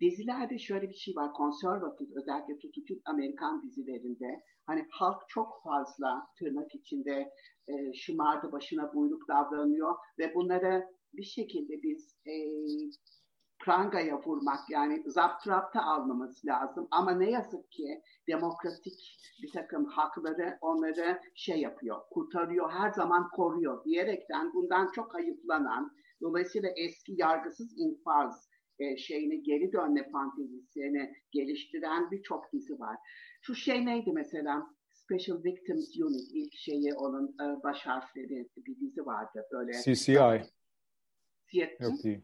[0.01, 1.33] dizilerde şöyle bir şey var.
[1.33, 4.41] Konservatif özellikle tutucu Amerikan dizilerinde
[4.71, 7.33] hani halk çok fazla tırnak içinde
[7.69, 12.35] e, şımardı başına buyruk davranıyor ve bunlara bir şekilde biz e,
[13.65, 16.89] prangaya vurmak yani zaptrapta almamız lazım.
[16.91, 23.85] Ama ne yazık ki demokratik bir takım hakları onları şey yapıyor, kurtarıyor, her zaman koruyor
[23.85, 32.53] diyerekten bundan çok ayıplanan, dolayısıyla eski yargısız infaz e, şeyini geri dönme fantezisini geliştiren birçok
[32.53, 32.97] dizi var.
[33.41, 34.67] Şu şey neydi mesela?
[34.91, 39.73] Special Victims Unit ilk şeyi onun e, baş harfleri bir dizi vardı böyle.
[39.73, 40.43] CCI.
[41.81, 42.21] Yok değil.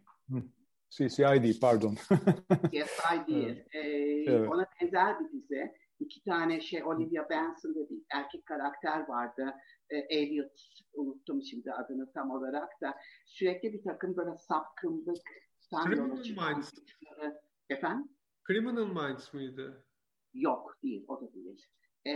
[0.90, 1.94] CCI pardon.
[1.94, 3.64] CSI değil.
[3.72, 3.74] Evet.
[3.74, 4.48] Ee, evet.
[4.50, 5.74] Ona benzer bir dizi.
[6.00, 9.54] İki tane şey Olivia Benson'da bir erkek karakter vardı.
[9.90, 10.52] E, Elliot
[10.94, 12.94] unuttum şimdi adını tam olarak da.
[13.26, 15.22] Sürekli bir takım böyle sapkınlık
[15.84, 16.72] Criminal Minds.
[17.70, 18.08] Efendim?
[18.48, 19.85] Criminal Minds mıydı?
[20.40, 21.66] Yok değil, o da değil.
[22.08, 22.12] E,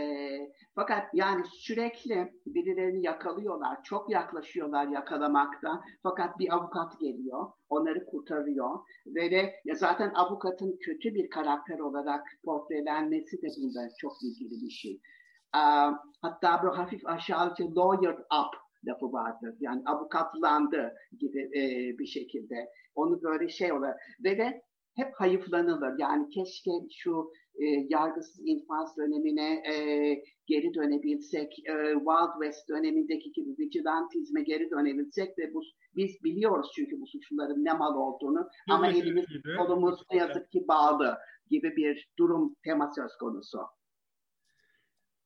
[0.75, 5.81] fakat yani sürekli birilerini yakalıyorlar, çok yaklaşıyorlar yakalamakta.
[6.03, 8.79] Fakat bir avukat geliyor, onları kurtarıyor.
[9.05, 15.01] De ya zaten avukatın kötü bir karakter olarak portrelenmesi de bunda çok ilgili bir şey.
[15.55, 15.61] E,
[16.21, 19.55] hatta bu hafif aşağıcı lawyer up lafı vardır.
[19.59, 21.61] Yani avukatlandı gibi e,
[21.99, 22.69] bir şekilde.
[22.95, 24.61] Onu böyle şey olarak ve de
[24.95, 25.99] hep hayıflanılır.
[25.99, 29.75] Yani keşke şu e, yargısız infaz dönemine e,
[30.47, 35.61] geri dönebilsek, e, Wild West dönemindeki gibi vigilantizme geri dönebilsek ve bu
[35.95, 38.97] biz biliyoruz çünkü bu suçluların ne mal olduğunu ama mi?
[38.97, 39.25] elimiz
[39.57, 41.17] kolumuz ne yazık ki bağlı
[41.49, 43.59] gibi bir durum tema söz konusu.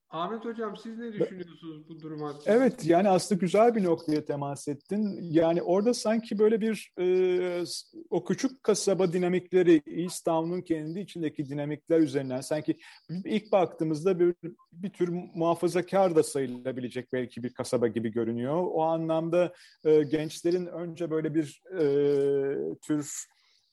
[0.09, 2.43] Ahmet Hocam siz ne düşünüyorsunuz bu durum hakkında?
[2.53, 5.19] Evet yani aslında güzel bir noktaya temas ettin.
[5.31, 7.63] Yani orada sanki böyle bir e,
[8.09, 9.81] o küçük kasaba dinamikleri,
[10.25, 12.77] Town'un kendi içindeki dinamikler üzerinden sanki
[13.25, 14.35] ilk baktığımızda bir,
[14.71, 18.63] bir tür muhafazakar da sayılabilecek belki bir kasaba gibi görünüyor.
[18.71, 23.25] O anlamda e, gençlerin önce böyle bir e, tür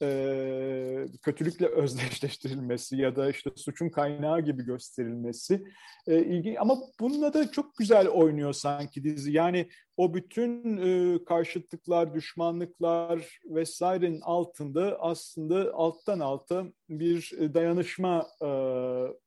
[0.03, 5.63] e, kötülükle özdeşleştirilmesi ya da işte suçun kaynağı gibi gösterilmesi
[6.07, 9.31] e, ilgi ama bununla da çok güzel oynuyor sanki dizi.
[9.31, 18.49] Yani o bütün e, karşıtlıklar, düşmanlıklar vesairenin altında aslında alttan alta bir dayanışma e,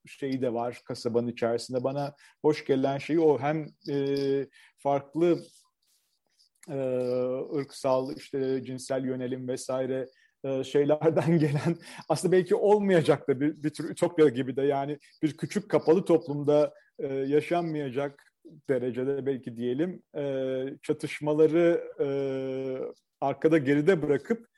[0.07, 1.85] şeyi de var kasabanın içerisinde.
[1.85, 4.47] Bana hoş gelen şey o hem e,
[4.79, 5.39] farklı
[6.71, 6.79] e,
[7.55, 10.07] ırksal işte cinsel yönelim vesaire
[10.46, 11.76] e, şeylerden gelen
[12.09, 16.74] aslında belki olmayacak da bir, bir tür ütopya gibi de yani bir küçük kapalı toplumda
[16.98, 18.32] e, yaşanmayacak
[18.68, 21.82] derecede belki diyelim e, çatışmaları
[23.20, 24.48] arkada geride bırakıp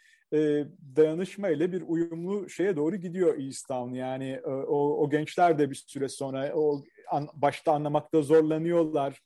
[0.96, 3.36] dayanışma ile bir uyumlu şeye doğru gidiyor
[3.68, 3.94] Town.
[3.94, 9.22] Yani o, o gençler de bir süre sonra o an, başta anlamakta zorlanıyorlar.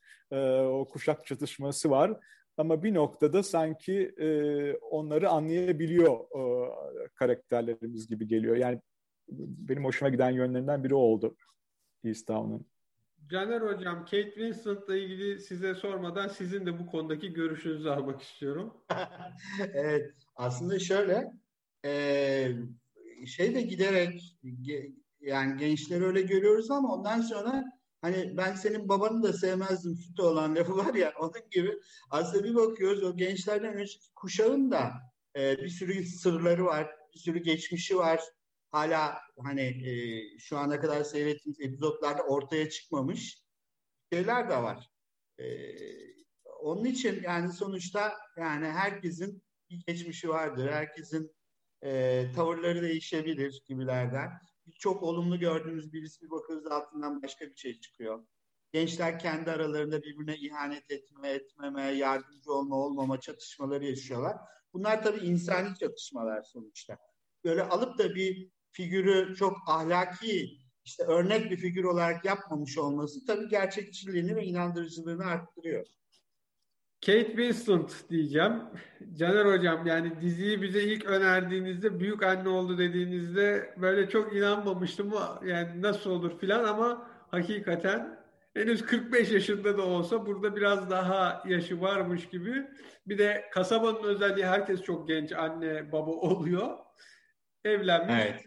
[0.66, 2.20] O kuşak çatışması var.
[2.56, 4.28] Ama bir noktada sanki e,
[4.76, 8.56] onları anlayabiliyor e, karakterlerimiz gibi geliyor.
[8.56, 8.80] Yani
[9.28, 11.36] benim hoşuma giden yönlerinden biri oldu
[12.04, 12.66] East Town'un.
[13.30, 18.84] Caner Hocam, Kate Winslet'la ilgili size sormadan sizin de bu konudaki görüşünüzü almak istiyorum.
[19.74, 21.32] evet, aslında şöyle,
[21.84, 22.48] e,
[23.26, 24.36] şey de giderek
[25.20, 27.64] yani gençleri öyle görüyoruz ama ondan sonra
[28.02, 31.78] Hani ben senin babanı da sevmezdim süt olan lafı var ya onun gibi.
[32.10, 34.92] Aslında bir bakıyoruz o gençlerden önceki kuşağın da
[35.36, 38.20] e, bir sürü sırları var, bir sürü geçmişi var.
[38.70, 43.42] Hala hani e, şu ana kadar seyrettiğimiz epizodlarda ortaya çıkmamış
[44.12, 44.90] şeyler de var.
[45.38, 45.44] E,
[46.60, 50.70] onun için yani sonuçta yani herkesin bir geçmişi vardır.
[50.70, 51.36] Herkesin
[51.84, 54.30] e, tavırları değişebilir gibilerden
[54.82, 58.26] çok olumlu gördüğümüz bir bakıyoruz altından başka bir şey çıkıyor.
[58.72, 64.36] Gençler kendi aralarında birbirine ihanet etme, etmeme, yardımcı olma, olmama çatışmaları yaşıyorlar.
[64.72, 66.98] Bunlar tabii insani çatışmalar sonuçta.
[67.44, 73.48] Böyle alıp da bir figürü çok ahlaki, işte örnek bir figür olarak yapmamış olması tabii
[73.48, 75.86] gerçekçiliğini ve inandırıcılığını arttırıyor.
[77.06, 78.52] Kate Winslet diyeceğim.
[79.16, 85.12] Caner Hocam yani diziyi bize ilk önerdiğinizde büyük anne oldu dediğinizde böyle çok inanmamıştım.
[85.46, 88.18] Yani nasıl olur filan ama hakikaten
[88.54, 92.66] henüz 45 yaşında da olsa burada biraz daha yaşı varmış gibi.
[93.06, 96.78] Bir de kasabanın özelliği herkes çok genç anne baba oluyor.
[97.64, 98.14] Evlenmiş.
[98.14, 98.44] Evet.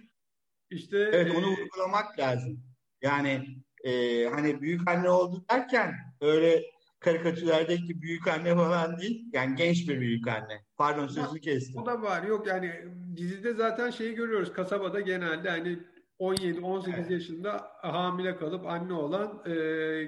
[0.70, 2.64] İşte Evet onu e, vurgulamak lazım.
[3.02, 3.46] Yani
[3.84, 6.75] e, hani büyük anne oldu derken öyle
[7.06, 9.30] karikatürlerdeki büyük anne falan değil.
[9.34, 10.62] Yani genç bir büyük anne.
[10.78, 11.82] Pardon sözünü kestim.
[11.82, 12.24] O da var.
[12.24, 12.72] Yok yani
[13.18, 14.54] dizide zaten şeyi görüyoruz.
[14.54, 15.80] Kasabada genelde hani
[16.20, 17.12] 17-18 evet.
[17.12, 19.54] yaşında hamile kalıp anne olan e,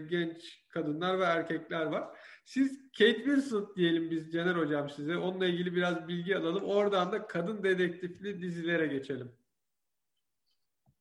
[0.10, 2.04] genç kadınlar ve erkekler var.
[2.46, 5.18] Siz Kate Winslet diyelim biz Caner Hocam size.
[5.18, 6.64] Onunla ilgili biraz bilgi alalım.
[6.64, 9.32] Oradan da kadın dedektifli dizilere geçelim.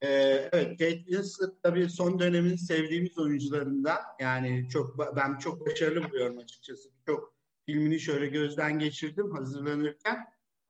[0.06, 3.98] Ee, evet, Kate Winslet tabii son dönemin sevdiğimiz oyuncularından.
[4.20, 6.88] Yani çok ben çok başarılı buluyorum açıkçası.
[7.06, 7.34] Çok
[7.66, 10.16] filmini şöyle gözden geçirdim hazırlanırken.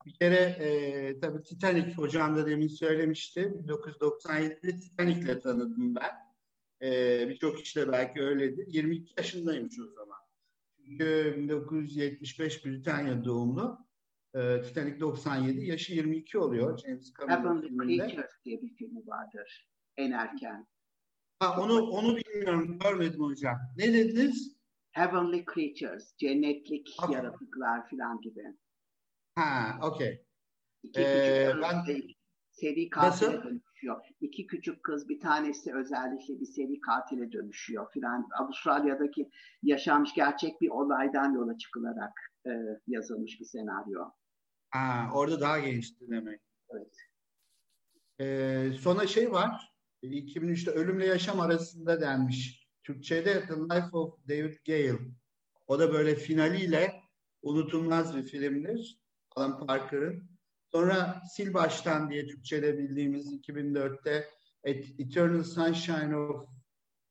[0.05, 3.53] Bir kere e, tabii Titanic hocam da demin söylemişti.
[3.67, 6.11] 1997'de Titanic'le tanıdım ben.
[6.87, 8.67] E, Birçok işte belki öyledir.
[8.67, 10.17] 22 yaşındaymış o zaman.
[10.85, 13.86] Çünkü 1975 Britanya doğumlu.
[14.35, 18.27] E, Titanic 97, yaşı 22 oluyor James Cameron filminde.
[18.45, 20.67] Diye bir filmi vardır en erken.
[21.39, 23.57] Ha, onu onu bilmiyorum, görmedim hocam.
[23.77, 24.57] Ne dediniz?
[24.91, 27.15] Heavenly Creatures, cennetlik okay.
[27.15, 28.43] yaratıklar falan gibi.
[29.35, 30.25] Ha, okey.
[30.83, 31.83] İki ee, ben...
[32.51, 33.43] seri katile Nasıl?
[33.43, 34.01] dönüşüyor.
[34.21, 38.29] İki küçük kız, bir tanesi özellikle bir seri katile dönüşüyor filan.
[38.39, 39.29] Avustralya'daki
[39.63, 42.13] yaşanmış gerçek bir olaydan yola çıkılarak
[42.47, 44.11] e, yazılmış bir senaryo.
[44.69, 46.41] Ha, orada daha gençti demek.
[46.69, 46.95] Evet.
[48.19, 49.73] Ee, sonra şey var.
[50.03, 52.67] 2003'te Ölümle Yaşam arasında denmiş.
[52.83, 54.99] Türkçe'de The Life of David Gale.
[55.67, 57.01] O da böyle finaliyle
[57.41, 58.99] unutulmaz bir filmdir.
[59.35, 60.29] Alan Parker'ın.
[60.71, 64.29] Sonra Sil Baştan diye Türkçe'de bildiğimiz 2004'te
[64.63, 66.49] Eternal Sunshine of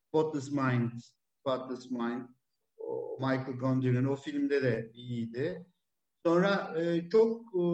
[0.08, 0.90] Spotless Mind,
[1.40, 2.28] Spotless Mind,
[3.20, 5.66] Michael Gondry'nin o filmde de iyiydi.
[6.26, 7.64] Sonra e, çok e,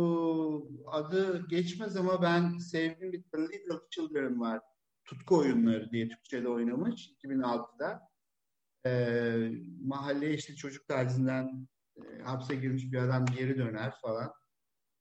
[0.86, 4.60] adı geçmez ama ben sevdiğim bir The Little Children var.
[5.04, 8.00] Tutku Oyunları diye Türkçe'de oynamış 2006'da.
[8.86, 8.92] E,
[9.84, 14.32] mahalle işte çocuk tarzından e, hapse girmiş bir adam geri döner falan.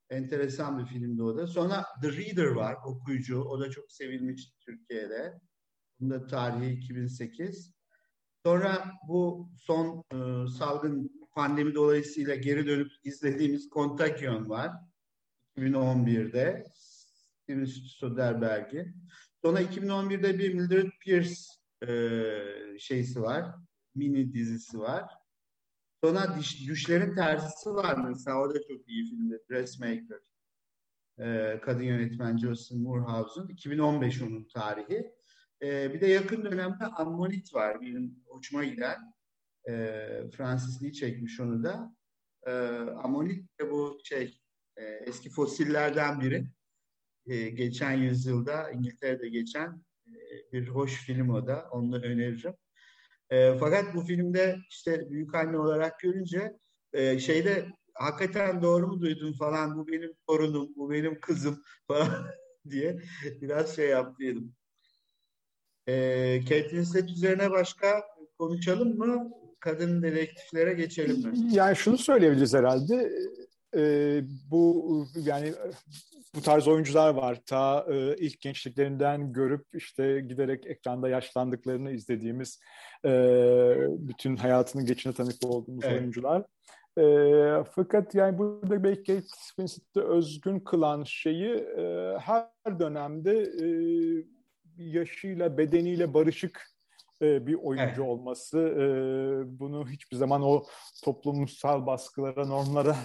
[0.09, 1.47] Enteresan bir filmdi o da.
[1.47, 3.41] Sonra The Reader var, okuyucu.
[3.43, 5.41] O da çok sevilmiş Türkiye'de.
[5.99, 7.80] Bunda tarihi 2008.
[8.45, 14.71] Sonra bu son e, salgın pandemi dolayısıyla geri dönüp izlediğimiz Contagion var.
[15.57, 16.65] 2011'de.
[16.75, 18.93] Steven Soderbergh'i.
[19.41, 21.35] Sonra 2011'de bir Mildred Pierce
[21.87, 21.89] e,
[22.79, 23.55] şeysi var.
[23.95, 25.05] Mini dizisi var.
[26.03, 28.41] Sonra diş, Düşlerin Terzisi var mesela.
[28.41, 29.39] O da çok iyi filmde.
[29.49, 30.19] Dressmaker.
[31.19, 33.47] E, kadın yönetmen Jocelyn Moorhouse'un.
[33.47, 35.20] 2015 onun tarihi.
[35.63, 37.81] E, bir de yakın dönemde Ammonit var.
[37.81, 39.13] Benim hoşuma giden.
[39.69, 39.73] E,
[40.37, 41.95] Francis Lee çekmiş onu da.
[42.47, 42.51] E,
[43.03, 44.41] Ammonit de bu şey
[44.77, 46.47] e, eski fosillerden biri.
[47.25, 51.69] E, geçen yüzyılda İngiltere'de geçen e, bir hoş film o da.
[51.71, 52.53] Onu da öneririm.
[53.29, 56.57] E, fakat bu filmde işte büyük anne olarak görünce
[56.93, 62.27] e, şeyde hakikaten doğru mu duydun falan bu benim torunum, bu benim kızım falan
[62.69, 63.01] diye
[63.41, 64.55] biraz şey yaptıydım.
[65.91, 68.03] E, Kate Winslet üzerine başka
[68.37, 69.31] konuşalım mı?
[69.59, 71.37] Kadın dedektiflere geçelim mi?
[71.51, 73.11] Yani şunu söyleyebiliriz herhalde.
[73.75, 73.81] E,
[74.51, 75.53] bu yani
[76.35, 77.37] bu tarz oyuncular var.
[77.45, 82.59] Ta e, ilk gençliklerinden görüp işte giderek ekranda yaşlandıklarını izlediğimiz
[83.05, 83.11] e,
[83.89, 86.01] bütün hayatının geçine tanık olduğumuz evet.
[86.01, 86.43] oyuncular.
[86.97, 87.05] E,
[87.75, 93.65] fakat yani burada belki Kate Winslet'i özgün kılan şeyi e, her dönemde e,
[94.91, 96.71] yaşıyla, bedeniyle barışık
[97.21, 97.99] e, bir oyuncu evet.
[97.99, 98.59] olması.
[98.59, 98.85] E,
[99.59, 100.63] bunu hiçbir zaman o
[101.03, 102.95] toplumsal baskılara, normlara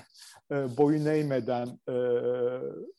[0.53, 1.97] e, boyun eğmeden e,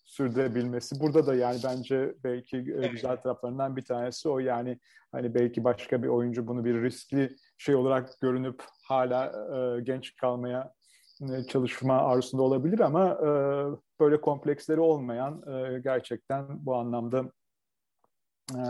[0.05, 0.99] sürdürebilmesi.
[0.99, 4.79] Burada da yani bence belki e, güzel taraflarından bir tanesi o yani
[5.11, 10.73] hani belki başka bir oyuncu bunu bir riskli şey olarak görünüp hala e, genç kalmaya
[11.21, 13.29] e, çalışma arzusunda olabilir ama e,
[13.99, 17.31] böyle kompleksleri olmayan e, gerçekten bu anlamda
[18.51, 18.61] e,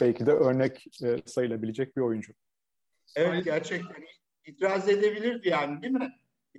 [0.00, 2.32] belki de örnek e, sayılabilecek bir oyuncu.
[3.16, 4.04] Evet gerçekten
[4.46, 6.12] itiraz edebilirdi yani değil mi?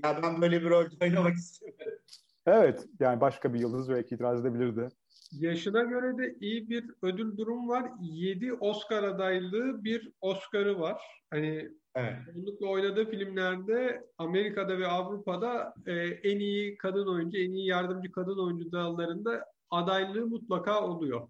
[0.03, 1.97] Ya ben böyle bir rolde oynamak istemiyorum.
[2.45, 4.89] Evet yani başka bir yıldız belki itiraz edebilirdi.
[5.31, 7.91] Yaşına göre de iyi bir ödül durum var.
[8.01, 11.01] 7 Oscar adaylığı bir Oscar'ı var.
[11.29, 12.17] Hani evet.
[12.61, 18.71] oynadığı filmlerde Amerika'da ve Avrupa'da e, en iyi kadın oyuncu, en iyi yardımcı kadın oyuncu
[18.71, 21.27] dallarında adaylığı mutlaka oluyor.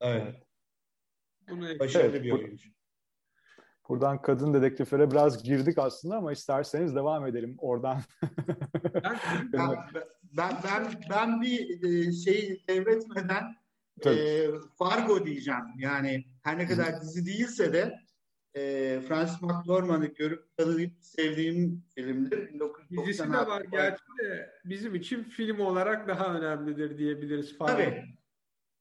[0.00, 0.34] Evet.
[1.50, 2.68] Bunu Başarılı evet, bir oyuncu.
[3.88, 8.00] Buradan kadın dedektiflere biraz girdik aslında ama isterseniz devam edelim oradan.
[9.04, 9.18] ben,
[9.52, 9.76] ben,
[10.32, 13.56] ben, ben, ben bir e, şey devretmeden
[14.06, 14.46] e,
[14.78, 15.64] Fargo diyeceğim.
[15.78, 17.94] Yani her ne kadar dizi değilse de
[18.54, 22.60] e, Francis McDormand'ı görüp tanıyıp sevdiğim filmdir.
[22.90, 27.72] Dizisi de var gerçi de bizim için film olarak daha önemlidir diyebiliriz Fargo.
[27.72, 28.04] Tabii.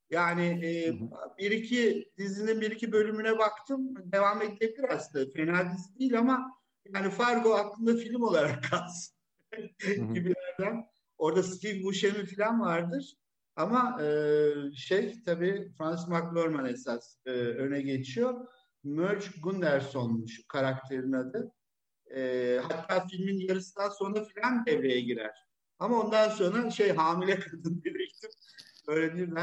[0.10, 0.94] Yani e,
[1.38, 3.94] bir iki dizinin bir iki bölümüne baktım.
[4.12, 5.32] Devam edebilir aslında.
[5.32, 6.58] Fena dizi değil ama
[6.94, 9.16] yani Fargo aklında film olarak kalsın
[10.14, 10.86] gibilerden.
[11.18, 13.14] Orada Steve Buscemi falan vardır.
[13.56, 14.08] Ama e,
[14.76, 18.48] şey tabii Francis McDormand esas e, öne geçiyor.
[18.84, 21.52] Merge Gunderson'muş karakterin adı.
[22.16, 25.48] E, hatta filmin yarısından sonra falan devreye girer.
[25.80, 28.30] Ama ondan sonra şey hamile kadın dedektif
[28.88, 29.36] ipleri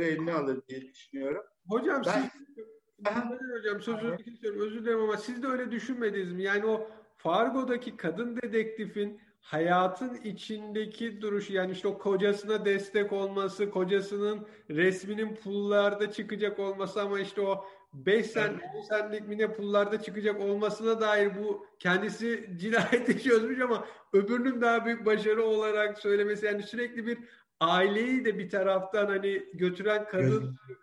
[0.00, 1.42] eline alır diye düşünüyorum.
[1.68, 2.64] Hocam ben, siz
[2.98, 6.42] ben, hocam sözünü kesiyorum özür dilerim ama siz de öyle düşünmediniz mi?
[6.42, 14.46] Yani o Fargo'daki kadın dedektifin hayatın içindeki duruşu yani işte o kocasına destek olması, kocasının
[14.70, 20.40] resminin pullarda çıkacak olması ama işte o 5 sen 10 senlik mi ne pullarda çıkacak
[20.40, 27.06] olmasına dair bu kendisi cinayeti çözmüş ama öbürünün daha büyük başarı olarak söylemesi yani sürekli
[27.06, 27.18] bir
[27.60, 30.76] aileyi de bir taraftan hani götüren kadın Göz,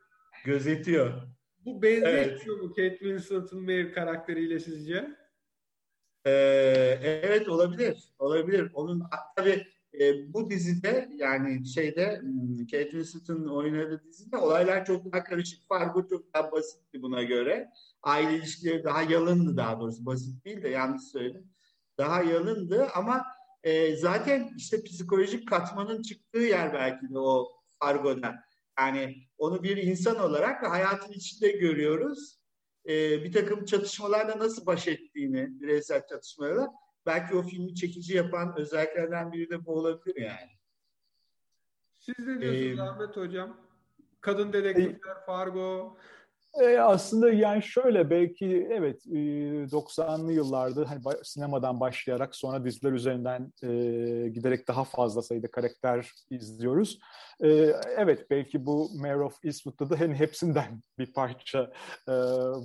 [0.45, 1.13] gözetiyor.
[1.65, 2.63] Bu benzetmiyor evet.
[2.63, 5.15] mu Kate Winslet'ın Maeve karakteriyle sizce?
[6.25, 8.13] Ee, evet olabilir.
[8.19, 8.71] Olabilir.
[8.73, 9.03] Onun
[9.35, 9.67] tabii
[9.99, 15.67] e, bu dizide yani şeyde hmm, Kate Winslet'ın oynadığı dizide olaylar çok daha karışık.
[15.67, 17.69] Fargo çok daha basitti buna göre.
[18.03, 20.05] Aile ilişkileri daha yalındı daha doğrusu.
[20.05, 21.49] Basit değil de yanlış söyledim.
[21.97, 23.25] Daha yalındı ama
[23.63, 28.35] E, zaten işte psikolojik katmanın çıktığı yer belki de o Fargo'da.
[28.79, 32.39] Yani onu bir insan olarak ve hayatın içinde görüyoruz.
[32.89, 36.71] E, bir takım çatışmalarla nasıl baş ettiğini, bireysel çatışmalarla
[37.05, 40.51] belki o filmi çekici yapan özelliklerden biri de bu olabilir yani.
[41.99, 43.57] Siz ne diyorsunuz ee, Ahmet Hocam?
[44.21, 45.97] Kadın dedektifler, Fargo.
[46.53, 53.67] E, aslında yani şöyle belki evet 90'lı yıllarda hani sinemadan başlayarak sonra diziler üzerinden e,
[54.29, 56.99] giderek daha fazla sayıda karakter izliyoruz.
[57.43, 57.47] E,
[57.97, 61.71] evet belki bu Mayor of Eastwood'da da hani hepsinden bir parça
[62.07, 62.13] e,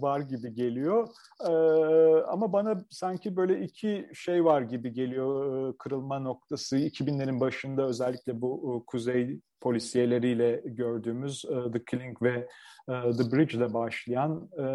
[0.01, 1.09] var gibi geliyor.
[1.41, 1.53] E,
[2.27, 6.77] ama bana sanki böyle iki şey var gibi geliyor e, kırılma noktası.
[6.77, 12.49] 2000'lerin başında özellikle bu e, kuzey polisiyeleriyle gördüğümüz e, The Killing ve
[12.89, 14.67] e, The Bridge ile başlayan e,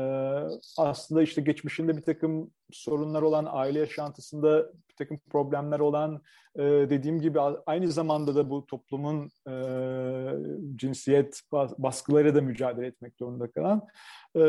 [0.78, 4.72] aslında işte geçmişinde bir takım sorunlar olan aile yaşantısında
[5.02, 6.22] takım problemler olan
[6.56, 9.54] e, dediğim gibi aynı zamanda da bu toplumun e,
[10.76, 11.42] cinsiyet
[11.78, 13.82] baskıları da mücadele etmek zorunda kalan
[14.36, 14.42] e,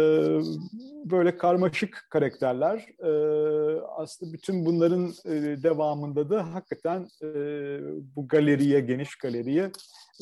[1.04, 2.86] böyle karmaşık karakterler.
[2.98, 3.10] E,
[3.80, 7.26] aslında bütün bunların e, devamında da hakikaten e,
[8.16, 9.70] bu galeriye, geniş galeriye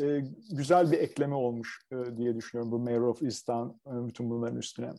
[0.03, 0.23] e,
[0.53, 4.91] güzel bir ekleme olmuş e, diye düşünüyorum bu Mayor of Easttown e, bütün bunların üstüne.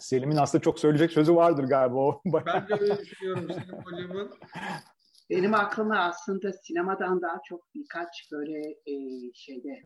[0.00, 2.22] Selim'in aslında çok söyleyecek sözü vardır galiba o.
[2.46, 4.30] ben de öyle düşünüyorum Selim hocamın.
[5.30, 8.94] Benim aklıma aslında sinemadan daha çok birkaç böyle e,
[9.34, 9.82] şeyde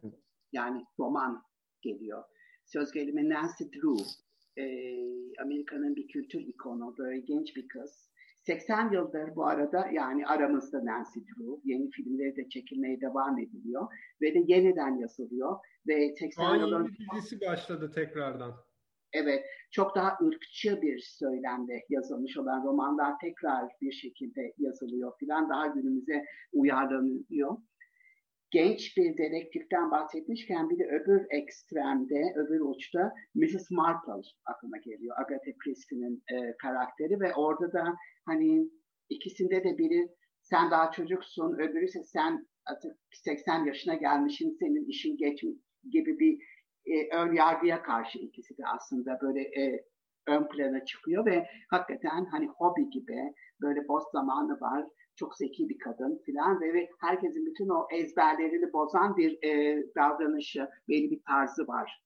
[0.53, 1.43] yani roman
[1.83, 2.25] geliyor.
[2.65, 4.05] Söz gelimi Nancy Drew.
[4.57, 4.65] E,
[5.43, 8.13] Amerika'nın bir kültür ikonu, böyle genç bir kız.
[8.43, 11.73] 80 yıldır bu arada yani aramızda Nancy Drew.
[11.73, 13.87] Yeni filmleri de çekilmeye devam ediliyor.
[14.23, 15.57] Ve de yeniden yazılıyor.
[15.89, 16.97] Ve 80 yılın...
[17.15, 18.55] dizisi başladı tekrardan.
[19.13, 25.49] Evet, çok daha ırkçı bir söylemde yazılmış olan romanlar tekrar bir şekilde yazılıyor filan.
[25.49, 27.57] Daha günümüze uyarlanıyor.
[28.51, 33.71] Genç bir dedektiften bahsetmişken bir de öbür ekstremde, öbür uçta Mrs.
[33.71, 35.17] Marple aklıma geliyor.
[35.19, 37.95] Agatha Christie'nin e, karakteri ve orada da
[38.27, 38.69] hani
[39.09, 40.09] ikisinde de biri
[40.43, 45.45] sen daha çocuksun, öbürü ise sen artık 80 yaşına gelmişsin, senin işin geç
[45.91, 46.39] gibi bir
[46.87, 49.85] e, ön yargıya karşı ikisi de aslında böyle e,
[50.27, 55.79] ön plana çıkıyor ve hakikaten hani hobi gibi böyle boş zamanı var, çok zeki bir
[55.79, 61.67] kadın filan ve, ve herkesin bütün o ezberlerini bozan bir e, davranışı, belli bir tarzı
[61.67, 62.03] var.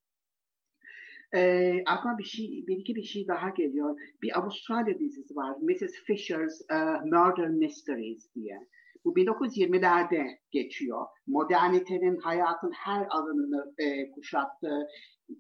[1.34, 4.00] E, aklıma bir şey, bir iki bir şey daha geliyor.
[4.22, 5.56] Bir Avustralya dizisi var.
[5.60, 5.92] Mrs.
[6.06, 8.66] Fisher's uh, Murder Mysteries diye.
[9.06, 11.06] Bu 1920'lerde geçiyor.
[11.26, 14.88] Modernitenin hayatın her alanını e, kuşattı.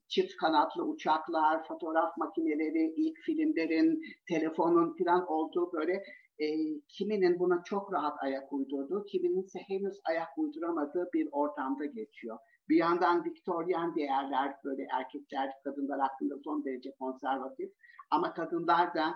[0.08, 5.92] Çift kanatlı uçaklar, fotoğraf makineleri, ilk filmlerin, telefonun falan olduğu böyle
[6.38, 6.46] e,
[6.88, 12.38] kiminin buna çok rahat ayak uydurduğu, kiminin ise henüz ayak uyduramadığı bir ortamda geçiyor.
[12.68, 17.70] Bir yandan Victorian değerler böyle erkekler, kadınlar hakkında son derece konservatif
[18.10, 19.14] ama kadınlar da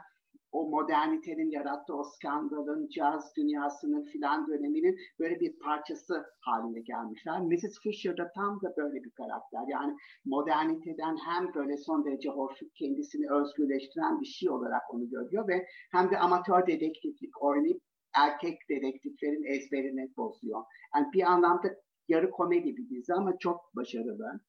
[0.52, 7.40] o modernitenin yarattığı o skandalın, caz dünyasının filan döneminin böyle bir parçası haline gelmişler.
[7.40, 7.80] Mrs.
[7.82, 9.62] Fisher da tam da böyle bir karakter.
[9.68, 15.66] Yani moderniteden hem böyle son derece hoş kendisini özgürleştiren bir şey olarak onu görüyor ve
[15.92, 17.82] hem de amatör dedektiflik oynayıp
[18.16, 20.64] erkek dedektiflerin ezberini bozuyor.
[20.94, 21.68] Yani bir anlamda
[22.08, 24.40] yarı komedi bir dizi ama çok başarılı.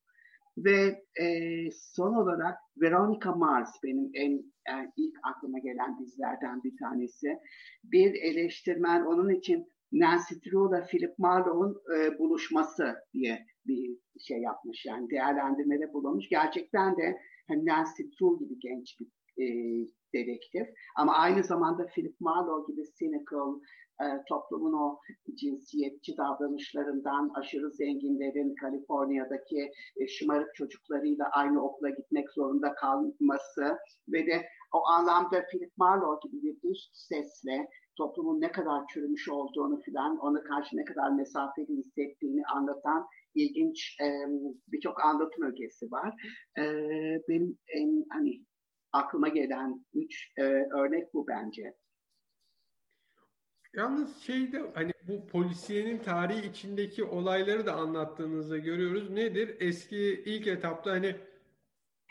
[0.58, 1.26] Ve e,
[1.72, 7.38] son olarak Veronica Mars benim en yani ilk aklıma gelen dizilerden bir tanesi.
[7.84, 13.98] Bir eleştirmen onun için Nancy Drew ile Philip Marlowe'un e, buluşması diye bir
[14.28, 14.86] şey yapmış.
[14.86, 16.30] Yani değerlendirmede bulunmuş.
[16.30, 19.08] Gerçekten de hani Nancy Drew gibi genç bir
[19.44, 19.46] e,
[20.14, 20.68] dedektif.
[20.96, 23.60] Ama aynı zamanda Philip Marlowe gibi cynical,
[24.02, 25.00] e, toplumun o
[25.36, 33.78] cinsiyetçi davranışlarından aşırı zenginlerin Kaliforniya'daki e, şımarık çocuklarıyla aynı okula gitmek zorunda kalması
[34.10, 39.82] ve de o anlamda Philip Marlowe gibi bir üst sesle toplumun ne kadar çürümüş olduğunu
[39.82, 44.08] filan ona karşı ne kadar mesafeli hissettiğini anlatan ilginç e,
[44.68, 46.14] birçok anlatım ögesi var.
[46.58, 46.64] E,
[47.30, 48.42] benim en hani
[48.94, 51.76] aklıma gelen üç e, örnek bu bence.
[53.74, 59.10] Yalnız şeyde hani bu polisiyenin tarihi içindeki olayları da anlattığınızda görüyoruz.
[59.10, 59.56] Nedir?
[59.60, 61.16] Eski ilk etapta hani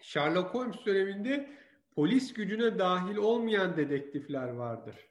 [0.02, 1.50] Sherlock Holmes döneminde
[1.94, 5.10] polis gücüne dahil olmayan dedektifler vardır.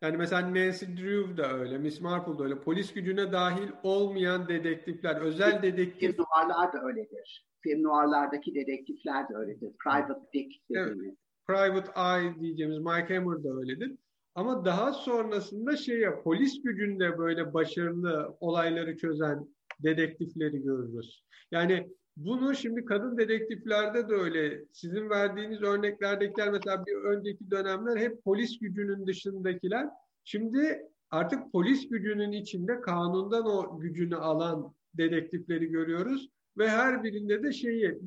[0.00, 2.60] Yani mesela Nancy Drew da öyle, Miss Marple da öyle.
[2.60, 6.18] Polis gücüne dahil olmayan dedektifler, özel dedektif...
[6.18, 7.49] Noirlar da öyledir.
[7.62, 9.72] Film noirlardaki dedektifler de öyledir.
[9.84, 11.06] Private Dick dediğimiz.
[11.06, 11.16] Evet.
[11.46, 13.96] Private Eye diyeceğimiz Mike Hammer da öyledir.
[14.34, 19.48] Ama daha sonrasında şeye polis gücünde böyle başarılı olayları çözen
[19.82, 21.24] dedektifleri görürüz.
[21.50, 24.64] Yani bunu şimdi kadın dedektiflerde de öyle.
[24.72, 29.86] Sizin verdiğiniz örneklerdekiler mesela bir önceki dönemler hep polis gücünün dışındakiler.
[30.24, 36.28] Şimdi artık polis gücünün içinde kanundan o gücünü alan dedektifleri görüyoruz
[36.60, 37.98] ve her birinde de şeyi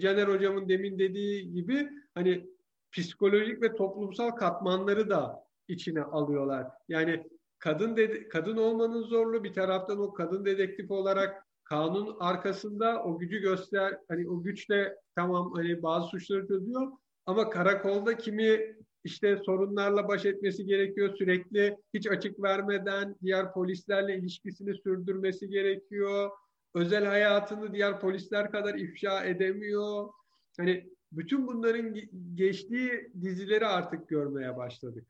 [0.00, 2.46] Caner hocamın demin dediği gibi hani
[2.92, 6.66] psikolojik ve toplumsal katmanları da içine alıyorlar.
[6.88, 13.18] Yani kadın dedi, kadın olmanın zorluğu bir taraftan o kadın dedektif olarak kanun arkasında o
[13.18, 16.92] gücü göster hani o güçle tamam hani bazı suçları çözüyor
[17.26, 24.74] ama karakolda kimi işte sorunlarla baş etmesi gerekiyor sürekli hiç açık vermeden diğer polislerle ilişkisini
[24.74, 26.30] sürdürmesi gerekiyor.
[26.74, 30.08] Özel hayatını diğer polisler kadar ifşa edemiyor.
[30.56, 31.94] Hani bütün bunların
[32.34, 35.06] geçtiği dizileri artık görmeye başladık.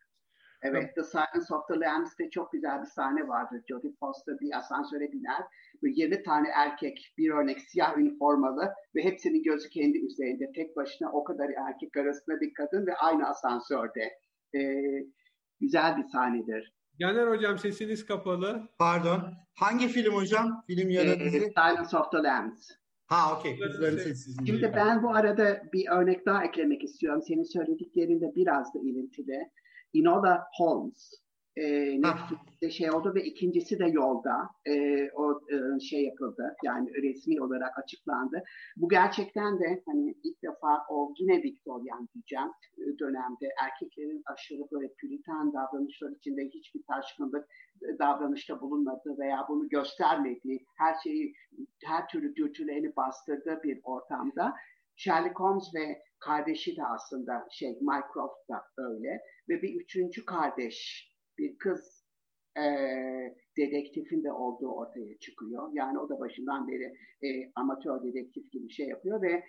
[0.62, 3.62] Evet, The Silence of the Lambs'te çok güzel bir sahne vardır.
[3.68, 5.42] Jodie Foster bir asansöre biner
[5.82, 10.52] ve 20 tane erkek bir örnek siyah üniformalı ve hepsinin gözü kendi üzerinde.
[10.54, 14.18] Tek başına o kadar erkek arasında bir kadın ve aynı asansörde.
[14.54, 14.84] Ee,
[15.60, 16.74] güzel bir sahnedir.
[17.00, 18.68] Caner hocam sesiniz kapalı.
[18.78, 19.34] Pardon.
[19.54, 20.64] Hangi film hocam?
[20.66, 22.70] Film ya da ee, Silence of the Lambs.
[23.06, 23.58] Ha okey.
[24.46, 27.22] Şimdi ben bu arada bir örnek daha eklemek istiyorum.
[27.22, 29.50] Senin söylediklerinde biraz da ilintili.
[29.94, 31.23] Enola Holmes
[31.56, 31.64] e,
[32.02, 34.72] Netflix'te şey oldu ve ikincisi de yolda e,
[35.10, 38.42] o e, şey yapıldı yani resmi olarak açıklandı.
[38.76, 42.48] Bu gerçekten de hani ilk defa o yine Victorian diyeceğim
[42.78, 47.48] e, dönemde erkeklerin aşırı böyle püritan davranışlar içinde hiçbir taşkınlık
[47.82, 51.34] e, davranışta bulunmadığı veya bunu göstermediği her şeyi
[51.84, 54.54] her türlü dürtülerini bastırdığı bir ortamda
[54.96, 61.58] Sherlock Holmes ve kardeşi de aslında şey Mycroft da öyle ve bir üçüncü kardeş bir
[61.58, 62.04] kız
[62.58, 62.64] e,
[63.56, 65.70] dedektifin de olduğu ortaya çıkıyor.
[65.72, 69.44] Yani o da başından beri e, amatör dedektif gibi şey yapıyor ve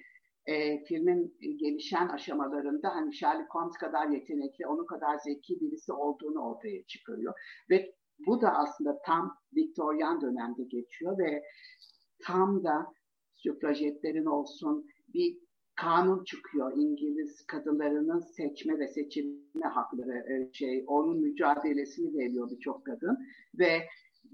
[0.45, 6.83] e, filmin gelişen aşamalarında hani Sherlock Holmes kadar yetenekli, onun kadar zeki birisi olduğunu ortaya
[6.83, 7.33] çıkarıyor.
[7.69, 7.95] Ve
[8.27, 11.43] bu da aslında tam Victorian dönemde geçiyor ve
[12.23, 12.93] tam da
[13.35, 15.44] süfrajetlerin olsun bir
[15.75, 23.17] kanun çıkıyor İngiliz kadınlarının seçme ve seçilme hakları e, şey onun mücadelesini veriyor birçok kadın
[23.59, 23.81] ve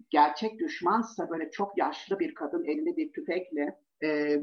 [0.09, 4.41] gerçek düşmansa böyle çok yaşlı bir kadın elinde bir tüfekle e,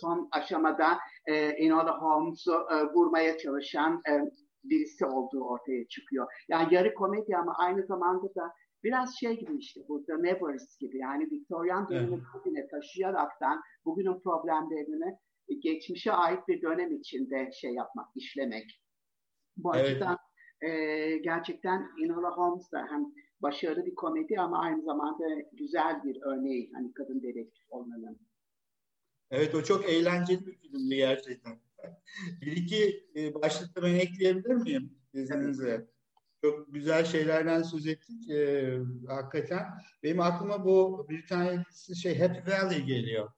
[0.00, 4.12] son aşamada e, Enola Holmes'u e, vurmaya çalışan e,
[4.64, 6.26] birisi olduğu ortaya çıkıyor.
[6.48, 8.52] Yani yarı komedi ama aynı zamanda da
[8.84, 12.70] biraz şey gibi işte burada Nevers gibi yani Victorian dönemi evet.
[12.70, 15.16] taşıyaraktan bugünün problemlerini
[15.54, 18.80] geçmişe ait bir dönem içinde şey yapmak, işlemek.
[19.56, 19.86] Bu evet.
[19.86, 20.18] açıdan
[20.60, 20.68] e,
[21.16, 23.06] gerçekten Enola Holmes da hem
[23.40, 28.18] başarılı bir komedi ama aynı zamanda güzel bir örneği hani kadın dedektif olmanın.
[29.30, 31.58] Evet o çok eğlenceli bir filmdi gerçekten.
[32.40, 35.86] bir iki e, başlıkta ben ekleyebilir miyim izninizle?
[36.42, 39.66] Çok güzel şeylerden söz ettik e, hakikaten.
[40.02, 43.32] Benim aklıma bu tanesi şey Happy Valley geliyor.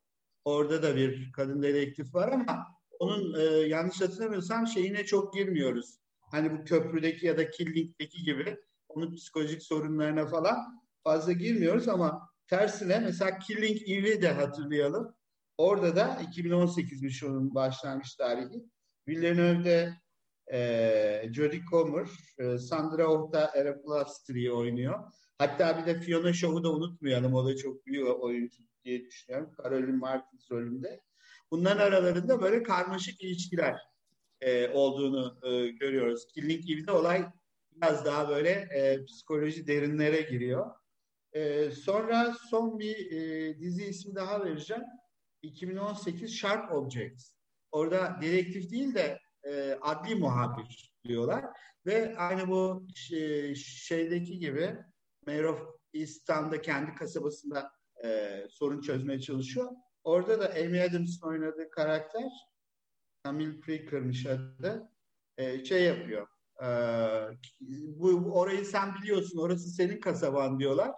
[0.45, 2.67] Orada da bir kadın dedektif var ama
[2.99, 5.99] onun e, yanlış hatırlamıyorsam şeyine çok girmiyoruz.
[6.31, 8.57] Hani bu köprüdeki ya da Killing'deki gibi
[8.89, 15.15] onun psikolojik sorunlarına falan fazla girmiyoruz ama tersine mesela Killing Eve'i de hatırlayalım.
[15.59, 18.65] Orada da 2018'miş onun başlangıç tarihi.
[19.09, 19.95] Villeneuve'de
[20.53, 25.13] e, Jodie Comer, e, Sandra Oh da Era Plastri'yi oynuyor.
[25.39, 27.35] Hatta bir de Fiona Shaw'u da unutmayalım.
[27.35, 29.51] O da çok büyük oyuncu diye düşünüyorum.
[29.63, 31.01] Caroline Martins rolünde.
[31.51, 33.77] Bunların aralarında böyle karmaşık ilişkiler
[34.41, 36.27] e, olduğunu e, görüyoruz.
[36.35, 37.27] Killing Eve'de olay
[37.77, 40.71] biraz daha böyle e, psikoloji derinlere giriyor.
[41.33, 44.83] E, sonra son bir e, dizi ismi daha vereceğim.
[45.43, 47.33] 2018 Sharp Objects.
[47.71, 51.45] Orada dedektif değil de e, adli muhabir diyorlar.
[51.87, 54.77] Ve aynı bu şey, şeydeki gibi
[55.27, 55.61] Mayor of
[55.95, 57.73] Easttown'da kendi kasabasında
[58.05, 59.71] e, sorun çözmeye çalışıyor.
[60.05, 62.31] Orada da Amy Adams'ın oynadığı karakter
[63.25, 64.89] Camille Precker'mış adı
[65.37, 66.27] e, şey yapıyor.
[66.63, 66.67] E,
[67.71, 70.91] bu, orayı sen biliyorsun orası senin kasaban diyorlar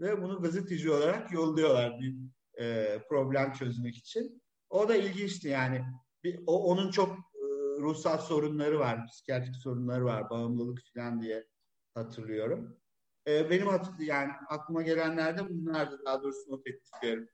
[0.00, 2.16] ve bunu gazeteci olarak yolluyorlar bir
[2.60, 4.42] e, problem çözmek için.
[4.70, 5.84] O da ilginçti yani.
[6.24, 7.44] Bir, o, onun çok e,
[7.80, 11.48] ruhsal sorunları var, psikiyatrik sorunları var, bağımlılık falan diye
[11.94, 12.80] hatırlıyorum.
[13.28, 13.68] E, benim
[13.98, 17.28] yani aklıma gelenler de bunlardı daha doğrusu not ettiklerim.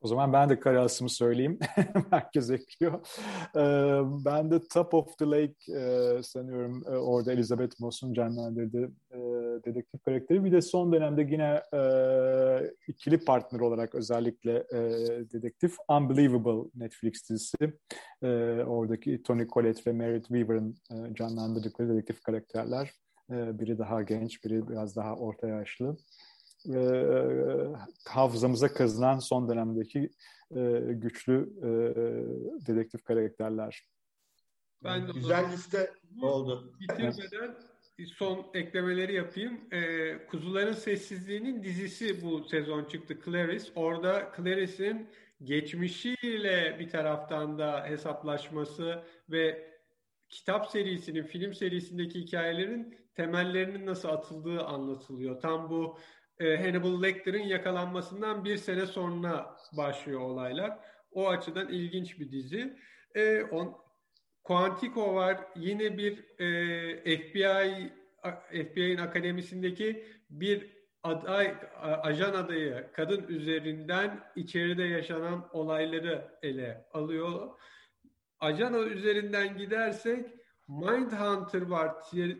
[0.00, 1.58] O zaman ben de karasımı söyleyeyim.
[2.10, 3.06] Herkes ekliyor.
[3.56, 9.18] Ee, ben de Top of the Lake e, sanıyorum e, orada Elizabeth Moss'un canlandırdığı e,
[9.64, 10.44] dedektif karakteri.
[10.44, 11.62] Bir de son dönemde yine
[12.88, 14.64] ikili partner olarak özellikle
[15.32, 17.56] dedektif Unbelievable Netflix dizisi.
[18.66, 20.76] Oradaki Tony Collette ve Merritt Weaver'ın
[21.14, 22.90] canlandırdıkları dedektif karakterler.
[23.30, 25.96] E, biri daha genç, biri biraz daha orta yaşlı
[26.74, 26.78] e,
[28.08, 30.10] hafızamıza kazınan son dönemdeki
[30.56, 31.68] e, güçlü e,
[32.66, 33.82] dedektif karakterler.
[34.84, 35.90] Ben Güzel liste
[36.22, 36.72] oldu.
[36.80, 37.56] Bitirmeden
[38.18, 39.60] son eklemeleri yapayım.
[39.72, 43.64] E, Kuzuların Sessizliği'nin dizisi bu sezon çıktı Clarice.
[43.74, 45.08] Orada Clarice'in
[45.44, 49.75] geçmişiyle bir taraftan da hesaplaşması ve
[50.28, 55.40] kitap serisinin, film serisindeki hikayelerin temellerinin nasıl atıldığı anlatılıyor.
[55.40, 55.98] Tam bu
[56.40, 60.78] e, Hannibal Lecter'ın yakalanmasından bir sene sonra başlıyor olaylar.
[61.10, 62.76] O açıdan ilginç bir dizi.
[63.14, 63.76] E, on,
[64.44, 65.40] Quantico var.
[65.56, 67.92] Yine bir e, FBI
[68.50, 71.54] FBI'nin akademisindeki bir aday,
[72.02, 77.50] ajan adayı kadın üzerinden içeride yaşanan olayları ele alıyor.
[78.40, 80.26] Ajan üzerinden gidersek
[80.68, 81.94] Mindhunter var.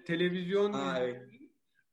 [0.06, 1.22] Televizyon ha, evet.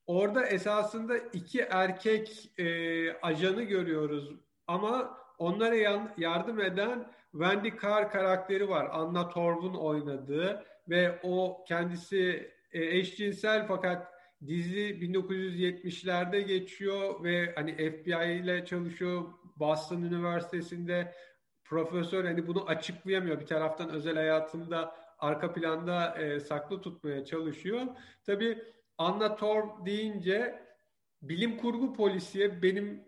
[0.05, 2.65] Orada esasında iki erkek e,
[3.13, 4.29] ajanı görüyoruz
[4.67, 8.87] ama onlara yan, yardım eden Wendy Carr karakteri var.
[8.91, 14.13] Anna Torv'un oynadığı ve o kendisi e, eşcinsel fakat
[14.47, 19.23] dizi 1970'lerde geçiyor ve hani FBI ile çalışıyor.
[19.55, 21.13] Boston Üniversitesi'nde
[21.73, 23.39] profesör hani bunu açıklayamıyor.
[23.39, 27.81] Bir taraftan özel hayatında arka planda e, saklı tutmaya çalışıyor.
[28.25, 28.63] Tabii
[28.97, 30.59] Anna Torv deyince
[31.21, 33.03] bilim kurgu polisiye benim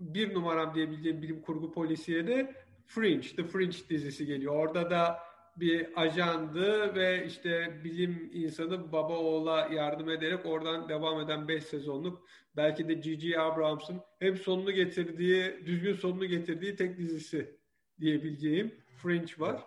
[0.00, 2.54] bir numaram diyebileceğim bilim kurgu polisiye de
[2.86, 4.54] Fringe, The Fringe dizisi geliyor.
[4.54, 5.18] Orada da
[5.56, 12.26] bir ajandı ve işte bilim insanı baba oğula yardım ederek oradan devam eden 5 sezonluk
[12.56, 13.40] belki de G.G.
[13.40, 17.63] Abrams'ın hem sonunu getirdiği, düzgün sonunu getirdiği tek dizisi
[18.00, 19.64] diyebileceğim Fringe var.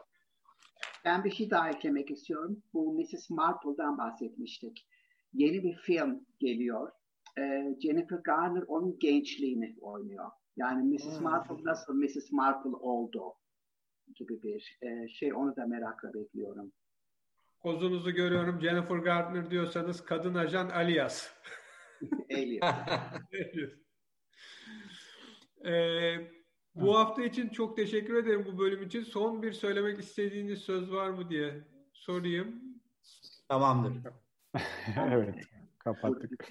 [1.05, 2.63] Ben bir şey daha eklemek istiyorum.
[2.73, 3.29] Bu Mrs.
[3.29, 4.87] Marple'dan bahsetmiştik
[5.33, 6.91] yeni bir film geliyor.
[7.37, 7.41] E,
[7.81, 10.31] Jennifer Garner onun gençliğini oynuyor.
[10.57, 11.17] Yani Mrs.
[11.17, 11.23] Hmm.
[11.23, 12.31] Marple nasıl Mrs.
[12.31, 13.33] Marple oldu
[14.15, 16.71] gibi bir e, şey onu da merakla bekliyorum.
[17.59, 21.31] Kozunuzu görüyorum Jennifer Gardner diyorsanız kadın ajan alias.
[22.31, 22.75] alias.
[25.65, 26.36] ee,
[26.81, 29.03] bu hafta için çok teşekkür ederim bu bölüm için.
[29.03, 31.53] Son bir söylemek istediğiniz söz var mı diye
[31.93, 32.61] sorayım.
[33.49, 33.93] Tamamdır.
[34.97, 35.35] evet,
[35.79, 36.47] kapattık.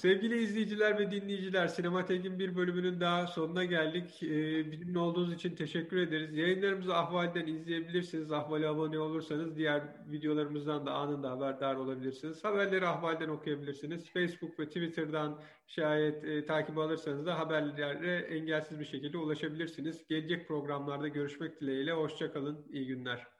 [0.00, 4.22] Sevgili izleyiciler ve dinleyiciler, Sinematek'in bir bölümünün daha sonuna geldik.
[4.22, 6.36] Ee, bizimle olduğunuz için teşekkür ederiz.
[6.36, 8.32] Yayınlarımızı Ahval'den izleyebilirsiniz.
[8.32, 12.44] Ahval'e abone olursanız diğer videolarımızdan da anında haberdar olabilirsiniz.
[12.44, 14.10] Haberleri Ahval'den okuyabilirsiniz.
[14.10, 20.06] Facebook ve Twitter'dan şayet e, takip alırsanız da haberlere engelsiz bir şekilde ulaşabilirsiniz.
[20.08, 21.92] Gelecek programlarda görüşmek dileğiyle.
[21.92, 23.39] Hoşçakalın, iyi günler.